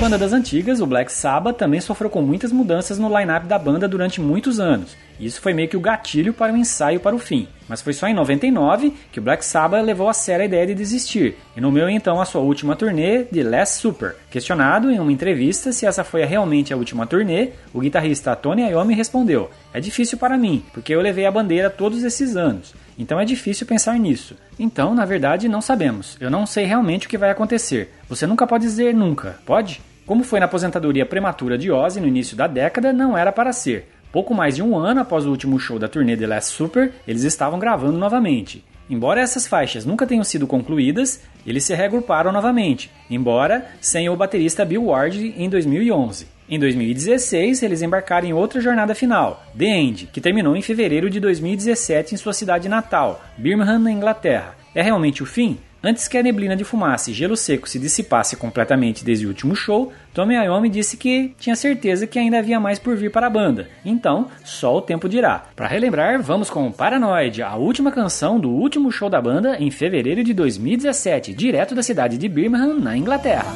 Banda 0.07 0.17
das 0.17 0.31
antigas, 0.31 0.79
o 0.79 0.85
Black 0.85 1.11
Sabbath 1.11 1.57
também 1.57 1.81
sofreu 1.81 2.09
com 2.09 2.21
muitas 2.21 2.49
mudanças 2.49 2.97
no 2.97 3.09
line-up 3.09 3.45
da 3.45 3.59
banda 3.59 3.89
durante 3.89 4.21
muitos 4.21 4.57
anos. 4.57 4.95
Isso 5.19 5.41
foi 5.41 5.53
meio 5.53 5.67
que 5.67 5.75
o 5.75 5.81
gatilho 5.81 6.33
para 6.33 6.53
o 6.53 6.55
ensaio 6.55 7.01
para 7.01 7.13
o 7.13 7.19
fim. 7.19 7.45
Mas 7.67 7.81
foi 7.81 7.91
só 7.91 8.07
em 8.07 8.13
99 8.13 8.93
que 9.11 9.19
o 9.19 9.21
Black 9.21 9.43
Sabbath 9.43 9.83
levou 9.83 10.07
a 10.07 10.13
sério 10.13 10.43
a 10.43 10.45
ideia 10.45 10.67
de 10.67 10.73
desistir 10.73 11.35
e 11.57 11.59
nomeou 11.59 11.89
então 11.89 12.21
a 12.21 12.25
sua 12.25 12.39
última 12.39 12.73
turnê 12.73 13.25
de 13.25 13.43
Last 13.43 13.81
Super. 13.81 14.15
Questionado 14.31 14.89
em 14.89 14.97
uma 14.97 15.11
entrevista 15.11 15.73
se 15.73 15.85
essa 15.85 16.05
foi 16.05 16.23
realmente 16.23 16.71
a 16.71 16.77
última 16.77 17.05
turnê, 17.05 17.49
o 17.73 17.81
guitarrista 17.81 18.33
Tony 18.33 18.61
Iommi 18.61 18.95
respondeu: 18.95 19.49
"É 19.73 19.81
difícil 19.81 20.17
para 20.17 20.37
mim, 20.37 20.63
porque 20.73 20.95
eu 20.95 21.01
levei 21.01 21.25
a 21.25 21.31
bandeira 21.31 21.69
todos 21.69 22.01
esses 22.05 22.37
anos. 22.37 22.73
Então 22.97 23.19
é 23.19 23.25
difícil 23.25 23.67
pensar 23.67 23.99
nisso. 23.99 24.37
Então, 24.57 24.95
na 24.95 25.03
verdade, 25.03 25.49
não 25.49 25.59
sabemos. 25.59 26.15
Eu 26.17 26.31
não 26.31 26.45
sei 26.45 26.63
realmente 26.63 27.07
o 27.07 27.09
que 27.09 27.17
vai 27.17 27.29
acontecer. 27.29 27.93
Você 28.07 28.25
nunca 28.25 28.47
pode 28.47 28.63
dizer 28.63 28.93
nunca, 28.93 29.37
pode? 29.45 29.81
Como 30.07 30.23
foi 30.23 30.39
na 30.39 30.45
aposentadoria 30.45 31.05
prematura 31.05 31.57
de 31.57 31.69
Ozzy 31.69 31.99
no 31.99 32.07
início 32.07 32.37
da 32.37 32.47
década, 32.47 32.93
não 32.93 33.17
era 33.17 33.29
para 33.29 33.51
ser. 33.51 33.89
Pouco 34.09 34.33
mais 34.33 34.55
de 34.55 34.63
um 34.63 34.77
ano 34.77 35.01
após 35.01 35.25
o 35.25 35.29
último 35.29 35.59
show 35.59 35.77
da 35.77 35.89
turnê 35.89 36.15
The 36.15 36.25
Last 36.25 36.53
Super, 36.53 36.93
eles 37.05 37.23
estavam 37.23 37.59
gravando 37.59 37.97
novamente. 37.97 38.63
Embora 38.89 39.19
essas 39.19 39.45
faixas 39.45 39.85
nunca 39.85 40.07
tenham 40.07 40.23
sido 40.23 40.47
concluídas, 40.47 41.21
eles 41.45 41.65
se 41.65 41.75
reagruparam 41.75 42.31
novamente, 42.31 42.89
embora 43.09 43.67
sem 43.81 44.07
o 44.07 44.15
baterista 44.15 44.63
Bill 44.63 44.85
Ward 44.85 45.35
em 45.37 45.49
2011. 45.49 46.25
Em 46.49 46.57
2016, 46.57 47.61
eles 47.61 47.81
embarcaram 47.81 48.29
em 48.29 48.31
outra 48.31 48.61
jornada 48.61 48.95
final, 48.95 49.43
The 49.57 49.65
End, 49.65 50.07
que 50.13 50.21
terminou 50.21 50.55
em 50.55 50.61
fevereiro 50.61 51.09
de 51.09 51.19
2017 51.19 52.15
em 52.15 52.17
sua 52.17 52.31
cidade 52.31 52.69
natal, 52.69 53.21
Birmingham, 53.37 53.79
na 53.79 53.91
Inglaterra. 53.91 54.55
É 54.73 54.81
realmente 54.81 55.21
o 55.21 55.25
fim? 55.25 55.57
Antes 55.87 56.09
que 56.09 56.17
a 56.17 56.21
neblina 56.21 56.53
de 56.53 56.65
fumaça 56.65 57.09
e 57.09 57.13
gelo 57.13 57.37
seco 57.37 57.69
se 57.69 57.79
dissipasse 57.79 58.35
completamente 58.35 59.05
desde 59.05 59.25
o 59.25 59.29
último 59.29 59.55
show, 59.55 59.93
Tommy 60.13 60.35
Iommi 60.35 60.67
disse 60.67 60.97
que 60.97 61.33
tinha 61.39 61.55
certeza 61.55 62.05
que 62.05 62.19
ainda 62.19 62.39
havia 62.39 62.59
mais 62.59 62.77
por 62.77 62.97
vir 62.97 63.09
para 63.09 63.27
a 63.27 63.29
banda. 63.29 63.69
Então, 63.85 64.27
só 64.43 64.75
o 64.75 64.81
tempo 64.81 65.07
dirá. 65.07 65.45
Para 65.55 65.65
relembrar, 65.65 66.21
vamos 66.21 66.49
com 66.49 66.69
Paranoid, 66.73 67.41
a 67.41 67.55
última 67.55 67.89
canção 67.89 68.37
do 68.37 68.49
último 68.49 68.91
show 68.91 69.09
da 69.09 69.21
banda 69.21 69.55
em 69.61 69.71
fevereiro 69.71 70.25
de 70.25 70.33
2017, 70.33 71.33
direto 71.33 71.73
da 71.73 71.81
cidade 71.81 72.17
de 72.17 72.27
Birmingham, 72.27 72.81
na 72.81 72.97
Inglaterra. 72.97 73.47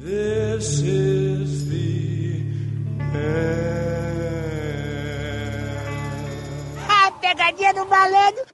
This 0.00 0.82
is 0.82 1.11
pegadinha 7.32 7.72
do 7.72 7.86
malandro. 7.86 8.51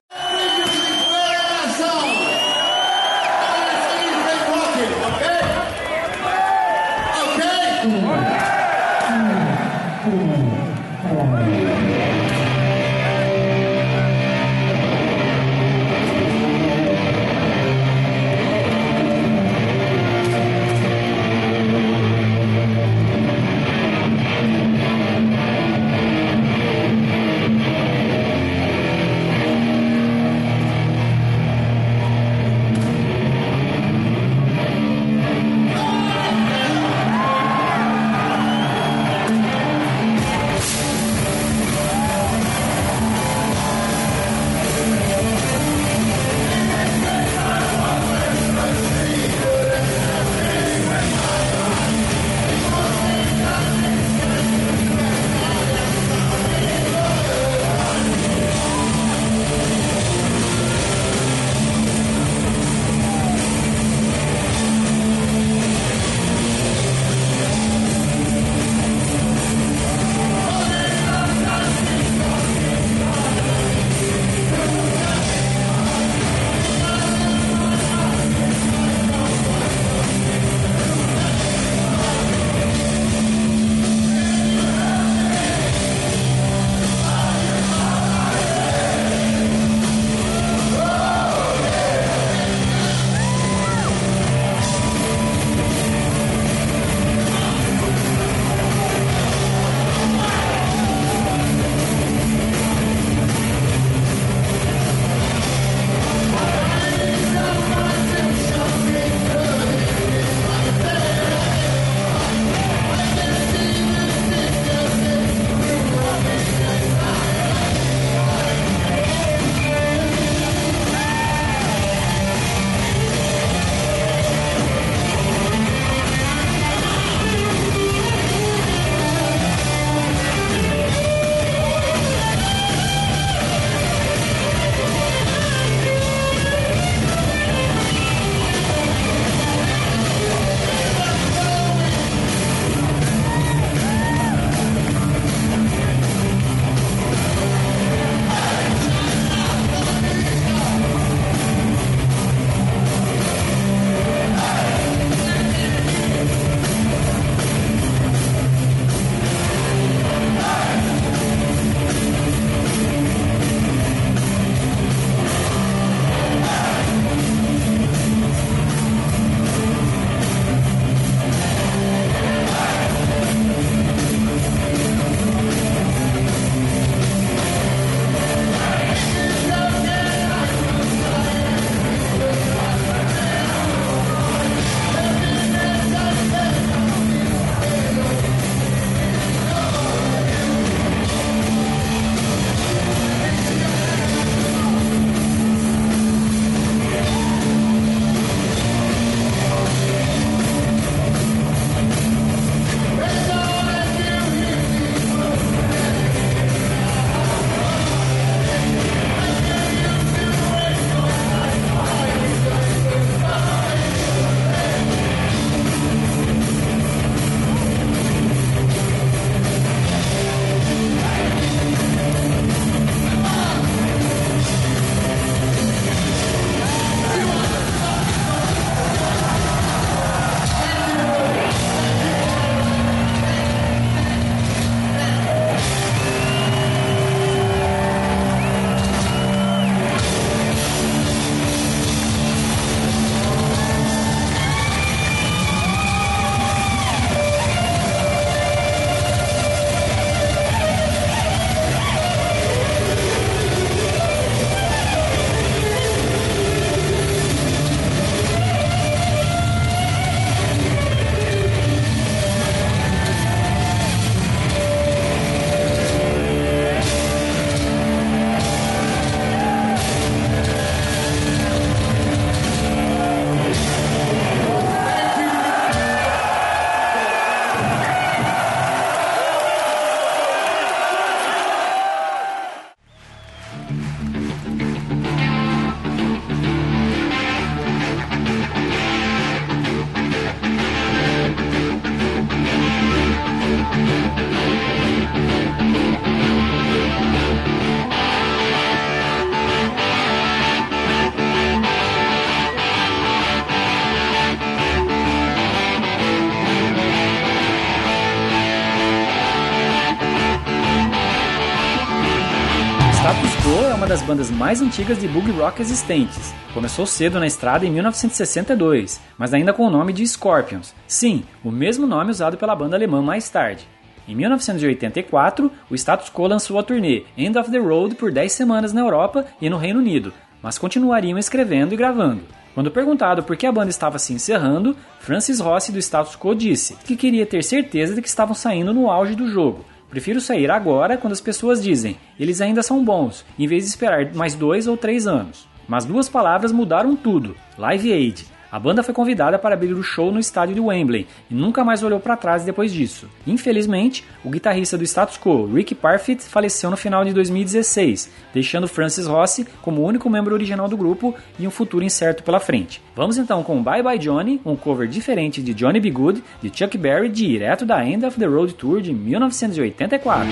Das 313.98 314.06
bandas 314.06 314.30
mais 314.30 314.62
antigas 314.62 314.98
de 315.00 315.08
boogie 315.08 315.32
rock 315.32 315.60
existentes. 315.60 316.32
Começou 316.54 316.86
cedo 316.86 317.18
na 317.18 317.26
estrada 317.26 317.66
em 317.66 317.70
1962, 317.70 319.00
mas 319.18 319.34
ainda 319.34 319.52
com 319.52 319.66
o 319.66 319.70
nome 319.70 319.92
de 319.92 320.06
Scorpions. 320.06 320.72
Sim, 320.86 321.24
o 321.42 321.50
mesmo 321.50 321.84
nome 321.84 322.12
usado 322.12 322.36
pela 322.36 322.54
banda 322.54 322.76
alemã 322.76 323.02
mais 323.02 323.28
tarde. 323.28 323.66
Em 324.06 324.14
1984, 324.14 325.50
o 325.68 325.74
Status 325.74 326.10
Quo 326.10 326.28
lançou 326.28 326.58
a 326.58 326.62
turnê 326.62 327.04
End 327.16 327.36
of 327.36 327.50
the 327.50 327.58
Road 327.58 327.96
por 327.96 328.12
10 328.12 328.30
semanas 328.30 328.72
na 328.72 328.82
Europa 328.82 329.26
e 329.40 329.50
no 329.50 329.58
Reino 329.58 329.80
Unido, 329.80 330.12
mas 330.40 330.58
continuariam 330.58 331.18
escrevendo 331.18 331.74
e 331.74 331.76
gravando. 331.76 332.22
Quando 332.54 332.70
perguntado 332.70 333.24
por 333.24 333.36
que 333.36 333.46
a 333.46 333.52
banda 333.52 333.70
estava 333.70 333.98
se 333.98 334.12
encerrando, 334.12 334.76
Francis 335.00 335.40
Rossi 335.40 335.72
do 335.72 335.78
Status 335.78 336.14
Quo 336.14 336.34
disse 336.34 336.76
que 336.84 336.96
queria 336.96 337.26
ter 337.26 337.42
certeza 337.42 337.94
de 337.94 338.02
que 338.02 338.08
estavam 338.08 338.34
saindo 338.34 338.72
no 338.72 338.90
auge 338.90 339.16
do 339.16 339.28
jogo. 339.28 339.64
Prefiro 339.90 340.20
sair 340.20 340.50
agora 340.50 340.98
quando 340.98 341.12
as 341.12 341.20
pessoas 341.20 341.62
dizem 341.62 341.96
eles 342.18 342.40
ainda 342.40 342.62
são 342.62 342.84
bons, 342.84 343.24
em 343.38 343.46
vez 343.46 343.64
de 343.64 343.70
esperar 343.70 344.14
mais 344.14 344.34
dois 344.34 344.66
ou 344.66 344.76
três 344.76 345.06
anos. 345.06 345.48
Mas 345.66 345.84
duas 345.84 346.08
palavras 346.08 346.52
mudaram 346.52 346.94
tudo: 346.94 347.36
Live 347.56 347.92
Aid. 347.92 348.26
A 348.50 348.58
banda 348.58 348.82
foi 348.82 348.94
convidada 348.94 349.38
para 349.38 349.54
abrir 349.54 349.74
o 349.74 349.82
show 349.82 350.10
no 350.10 350.18
estádio 350.18 350.54
de 350.54 350.60
Wembley 350.60 351.06
e 351.30 351.34
nunca 351.34 351.62
mais 351.62 351.82
olhou 351.82 352.00
para 352.00 352.16
trás 352.16 352.44
depois 352.44 352.72
disso. 352.72 353.08
Infelizmente, 353.26 354.02
o 354.24 354.30
guitarrista 354.30 354.78
do 354.78 354.84
status 354.84 355.18
quo, 355.18 355.46
Rick 355.46 355.74
Parfitt, 355.74 356.24
faleceu 356.24 356.70
no 356.70 356.76
final 356.76 357.04
de 357.04 357.12
2016, 357.12 358.10
deixando 358.32 358.66
Francis 358.66 359.06
Rossi 359.06 359.46
como 359.60 359.82
o 359.82 359.84
único 359.84 360.08
membro 360.08 360.34
original 360.34 360.66
do 360.66 360.76
grupo 360.76 361.14
e 361.38 361.46
um 361.46 361.50
futuro 361.50 361.84
incerto 361.84 362.22
pela 362.22 362.40
frente. 362.40 362.82
Vamos 362.96 363.18
então 363.18 363.42
com 363.42 363.62
Bye 363.62 363.82
Bye 363.82 363.98
Johnny, 363.98 364.40
um 364.44 364.56
cover 364.56 364.88
diferente 364.88 365.42
de 365.42 365.52
Johnny 365.52 365.78
B. 365.78 365.90
Good, 365.90 366.24
de 366.40 366.50
Chuck 366.56 366.76
Berry, 366.78 367.10
direto 367.10 367.66
da 367.66 367.86
End 367.86 368.06
of 368.06 368.18
the 368.18 368.26
Road 368.26 368.54
Tour 368.54 368.80
de 368.80 368.94
1984. 368.94 370.26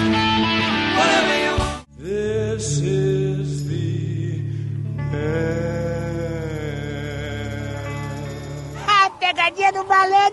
This 1.99 2.81
is 2.81 3.69
the 3.69 5.76
pegadinha 9.47 9.73
do 9.73 9.85
das 9.85 10.33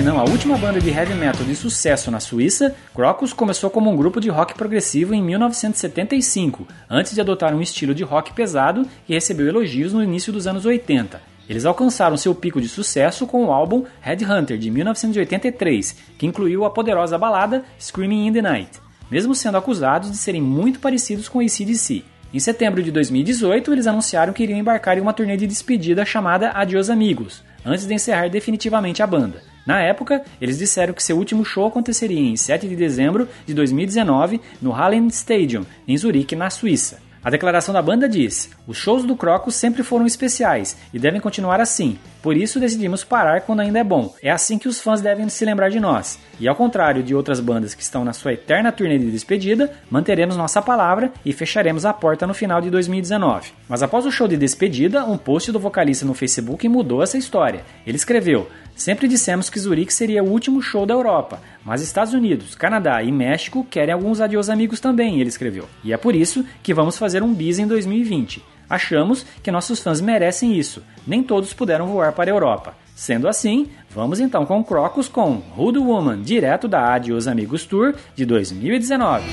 se 0.00 0.06
não 0.06 0.18
a 0.18 0.24
última 0.24 0.56
banda 0.56 0.80
de 0.80 0.88
heavy 0.88 1.12
metal 1.12 1.44
de 1.44 1.54
sucesso 1.54 2.10
na 2.10 2.20
Suíça, 2.20 2.74
Crocus 2.94 3.34
começou 3.34 3.68
como 3.68 3.90
um 3.90 3.96
grupo 3.96 4.18
de 4.18 4.30
rock 4.30 4.54
progressivo 4.54 5.12
em 5.12 5.22
1975, 5.22 6.66
antes 6.88 7.14
de 7.14 7.20
adotar 7.20 7.54
um 7.54 7.60
estilo 7.60 7.94
de 7.94 8.02
rock 8.02 8.32
pesado 8.32 8.88
que 9.06 9.12
recebeu 9.12 9.46
elogios 9.46 9.92
no 9.92 10.02
início 10.02 10.32
dos 10.32 10.46
anos 10.46 10.64
80. 10.64 11.20
Eles 11.46 11.66
alcançaram 11.66 12.16
seu 12.16 12.34
pico 12.34 12.62
de 12.62 12.66
sucesso 12.66 13.26
com 13.26 13.44
o 13.44 13.52
álbum 13.52 13.84
Headhunter 14.00 14.56
de 14.56 14.70
1983, 14.70 15.94
que 16.16 16.24
incluiu 16.24 16.64
a 16.64 16.70
poderosa 16.70 17.18
balada 17.18 17.62
Screaming 17.78 18.28
in 18.28 18.32
the 18.32 18.40
Night, 18.40 18.80
mesmo 19.10 19.34
sendo 19.34 19.58
acusados 19.58 20.10
de 20.10 20.16
serem 20.16 20.40
muito 20.40 20.80
parecidos 20.80 21.28
com 21.28 21.40
ACDC. 21.40 22.02
Em 22.32 22.40
setembro 22.40 22.82
de 22.82 22.90
2018, 22.90 23.70
eles 23.70 23.86
anunciaram 23.86 24.32
que 24.32 24.44
iriam 24.44 24.58
embarcar 24.58 24.96
em 24.96 25.02
uma 25.02 25.12
turnê 25.12 25.36
de 25.36 25.46
despedida 25.46 26.06
chamada 26.06 26.52
Adios 26.54 26.88
Amigos, 26.88 27.42
antes 27.66 27.86
de 27.86 27.92
encerrar 27.92 28.30
definitivamente 28.30 29.02
a 29.02 29.06
banda. 29.06 29.49
Na 29.66 29.80
época, 29.80 30.22
eles 30.40 30.58
disseram 30.58 30.92
que 30.94 31.02
seu 31.02 31.16
último 31.16 31.44
show 31.44 31.66
aconteceria 31.66 32.20
em 32.20 32.36
7 32.36 32.68
de 32.68 32.76
dezembro 32.76 33.28
de 33.46 33.54
2019 33.54 34.40
no 34.60 34.72
Hallen 34.72 35.06
Stadium, 35.08 35.64
em 35.86 35.96
Zurique, 35.96 36.34
na 36.34 36.50
Suíça. 36.50 37.10
A 37.22 37.28
declaração 37.28 37.74
da 37.74 37.82
banda 37.82 38.08
diz: 38.08 38.50
Os 38.66 38.78
shows 38.78 39.04
do 39.04 39.14
Crocus 39.14 39.54
sempre 39.54 39.82
foram 39.82 40.06
especiais 40.06 40.78
e 40.92 40.98
devem 40.98 41.20
continuar 41.20 41.60
assim, 41.60 41.98
por 42.22 42.34
isso 42.34 42.58
decidimos 42.58 43.04
parar 43.04 43.42
quando 43.42 43.60
ainda 43.60 43.78
é 43.78 43.84
bom. 43.84 44.14
É 44.22 44.30
assim 44.30 44.56
que 44.56 44.66
os 44.68 44.80
fãs 44.80 45.02
devem 45.02 45.28
se 45.28 45.44
lembrar 45.44 45.68
de 45.68 45.78
nós. 45.78 46.18
E 46.38 46.48
ao 46.48 46.56
contrário 46.56 47.02
de 47.02 47.14
outras 47.14 47.38
bandas 47.38 47.74
que 47.74 47.82
estão 47.82 48.06
na 48.06 48.14
sua 48.14 48.32
eterna 48.32 48.72
turnê 48.72 48.98
de 48.98 49.10
despedida, 49.10 49.70
manteremos 49.90 50.34
nossa 50.34 50.62
palavra 50.62 51.12
e 51.22 51.32
fecharemos 51.34 51.84
a 51.84 51.92
porta 51.92 52.26
no 52.26 52.32
final 52.32 52.58
de 52.62 52.70
2019. 52.70 53.52
Mas 53.68 53.82
após 53.82 54.06
o 54.06 54.10
show 54.10 54.26
de 54.26 54.38
despedida, 54.38 55.04
um 55.04 55.18
post 55.18 55.52
do 55.52 55.60
vocalista 55.60 56.06
no 56.06 56.14
Facebook 56.14 56.66
mudou 56.70 57.02
essa 57.02 57.18
história. 57.18 57.64
Ele 57.86 57.96
escreveu: 57.96 58.48
Sempre 58.80 59.06
dissemos 59.06 59.50
que 59.50 59.60
Zurique 59.60 59.92
seria 59.92 60.24
o 60.24 60.30
último 60.30 60.62
show 60.62 60.86
da 60.86 60.94
Europa, 60.94 61.42
mas 61.62 61.82
Estados 61.82 62.14
Unidos, 62.14 62.54
Canadá 62.54 63.02
e 63.02 63.12
México 63.12 63.62
querem 63.68 63.92
alguns 63.92 64.22
adios 64.22 64.48
amigos 64.48 64.80
também, 64.80 65.20
ele 65.20 65.28
escreveu. 65.28 65.68
E 65.84 65.92
é 65.92 65.98
por 65.98 66.16
isso 66.16 66.42
que 66.62 66.72
vamos 66.72 66.96
fazer 66.96 67.22
um 67.22 67.30
bis 67.30 67.58
em 67.58 67.66
2020. 67.66 68.42
Achamos 68.70 69.26
que 69.42 69.50
nossos 69.50 69.80
fãs 69.80 70.00
merecem 70.00 70.58
isso. 70.58 70.82
Nem 71.06 71.22
todos 71.22 71.52
puderam 71.52 71.88
voar 71.88 72.14
para 72.14 72.30
a 72.30 72.32
Europa. 72.32 72.74
Sendo 72.96 73.28
assim, 73.28 73.68
vamos 73.90 74.18
então 74.18 74.46
com 74.46 74.64
Crocus 74.64 75.08
com 75.08 75.42
Rude 75.54 75.78
Woman, 75.78 76.22
direto 76.22 76.66
da 76.66 76.94
Adios 76.94 77.28
Amigos 77.28 77.66
Tour 77.66 77.94
de 78.16 78.24
2019. 78.24 79.26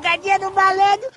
Pegadinha 0.00 0.38
do 0.38 0.50
malandro. 0.50 1.10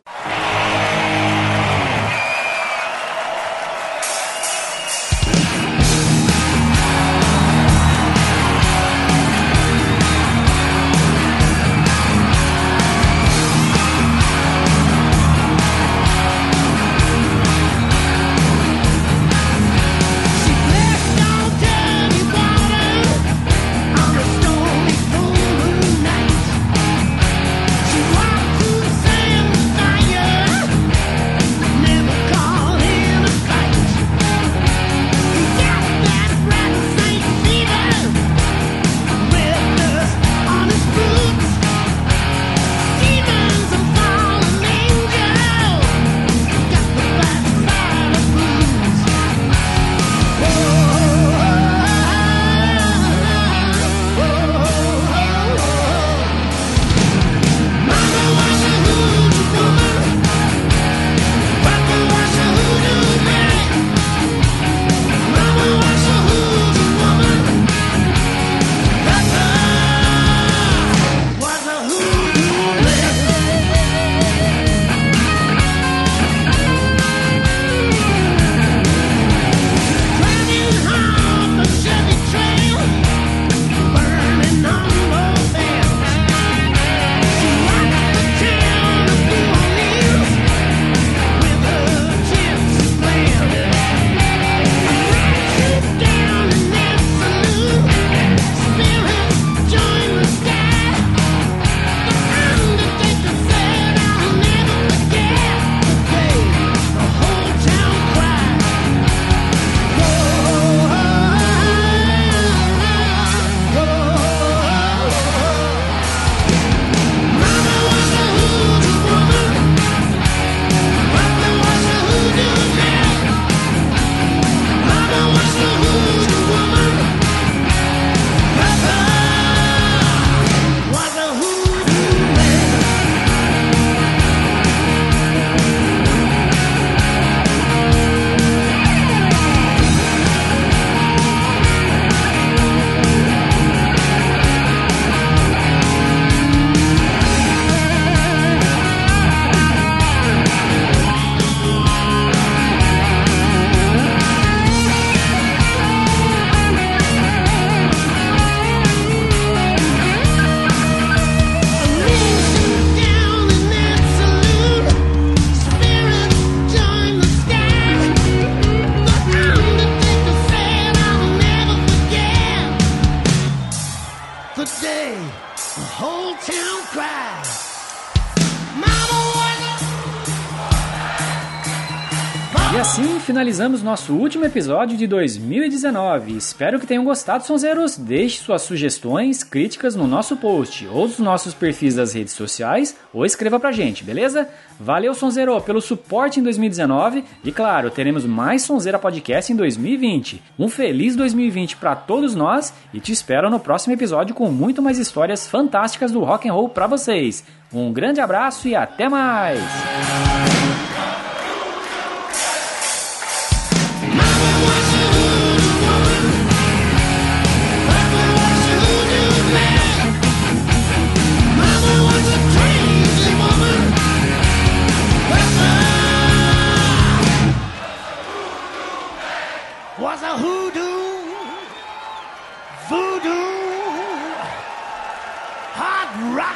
Finalizamos 183.54 183.84
nosso 183.84 184.14
último 184.14 184.46
episódio 184.46 184.98
de 184.98 185.06
2019. 185.06 186.36
Espero 186.36 186.80
que 186.80 186.88
tenham 186.88 187.04
gostado, 187.04 187.46
sonzeiros. 187.46 187.96
Deixe 187.96 188.40
suas 188.40 188.64
sugestões, 188.64 189.44
críticas 189.44 189.96
no 189.96 190.08
nosso 190.08 190.36
post 190.38 190.88
ou 190.88 191.08
nos 191.08 191.20
nossos 191.20 191.54
perfis 191.54 191.94
das 191.94 192.14
redes 192.14 192.34
sociais 192.34 192.98
ou 193.14 193.24
escreva 193.24 193.60
pra 193.60 193.72
gente, 193.72 194.04
beleza? 194.04 194.50
Valeu, 194.80 195.14
Sonzeiro, 195.14 195.62
pelo 195.62 195.82
suporte 195.82 196.40
em 196.40 196.44
2019 196.44 197.24
e 197.44 197.52
claro, 197.52 197.92
teremos 197.92 198.26
mais 198.26 198.64
Sonzeira 198.64 198.98
Podcast 198.98 199.54
em 199.54 199.56
2020. 199.56 200.42
Um 200.58 200.68
feliz 200.68 201.16
2020 201.16 201.78
para 201.78 201.96
todos 201.96 202.34
nós 202.34 202.74
e 202.92 203.00
te 203.00 203.12
espero 203.12 203.52
no 203.52 203.60
próximo 203.60 203.94
episódio 203.94 204.34
com 204.34 204.50
muito 204.50 204.82
mais 204.82 204.98
histórias 204.98 205.48
fantásticas 205.48 206.12
do 206.12 206.22
rock 206.22 206.50
and 206.50 206.54
roll 206.54 206.70
para 206.70 206.88
vocês. 206.88 207.46
Um 207.72 207.94
grande 207.94 208.20
abraço 208.20 208.68
e 208.68 208.76
até 208.76 209.08
mais. 209.08 209.62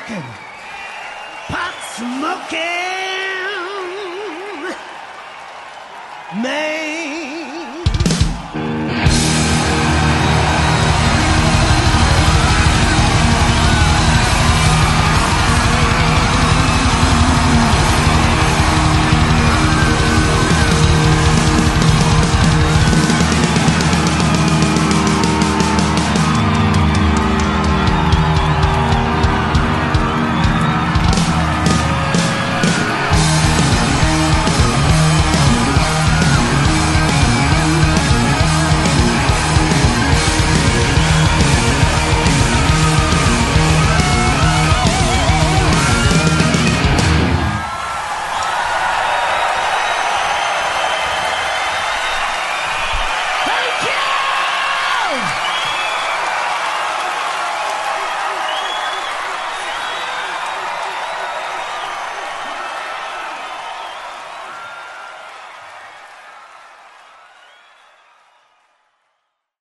smoking. 0.08 0.24
Pot 1.50 1.74
smoking. 1.96 2.58
Man. 6.42 6.97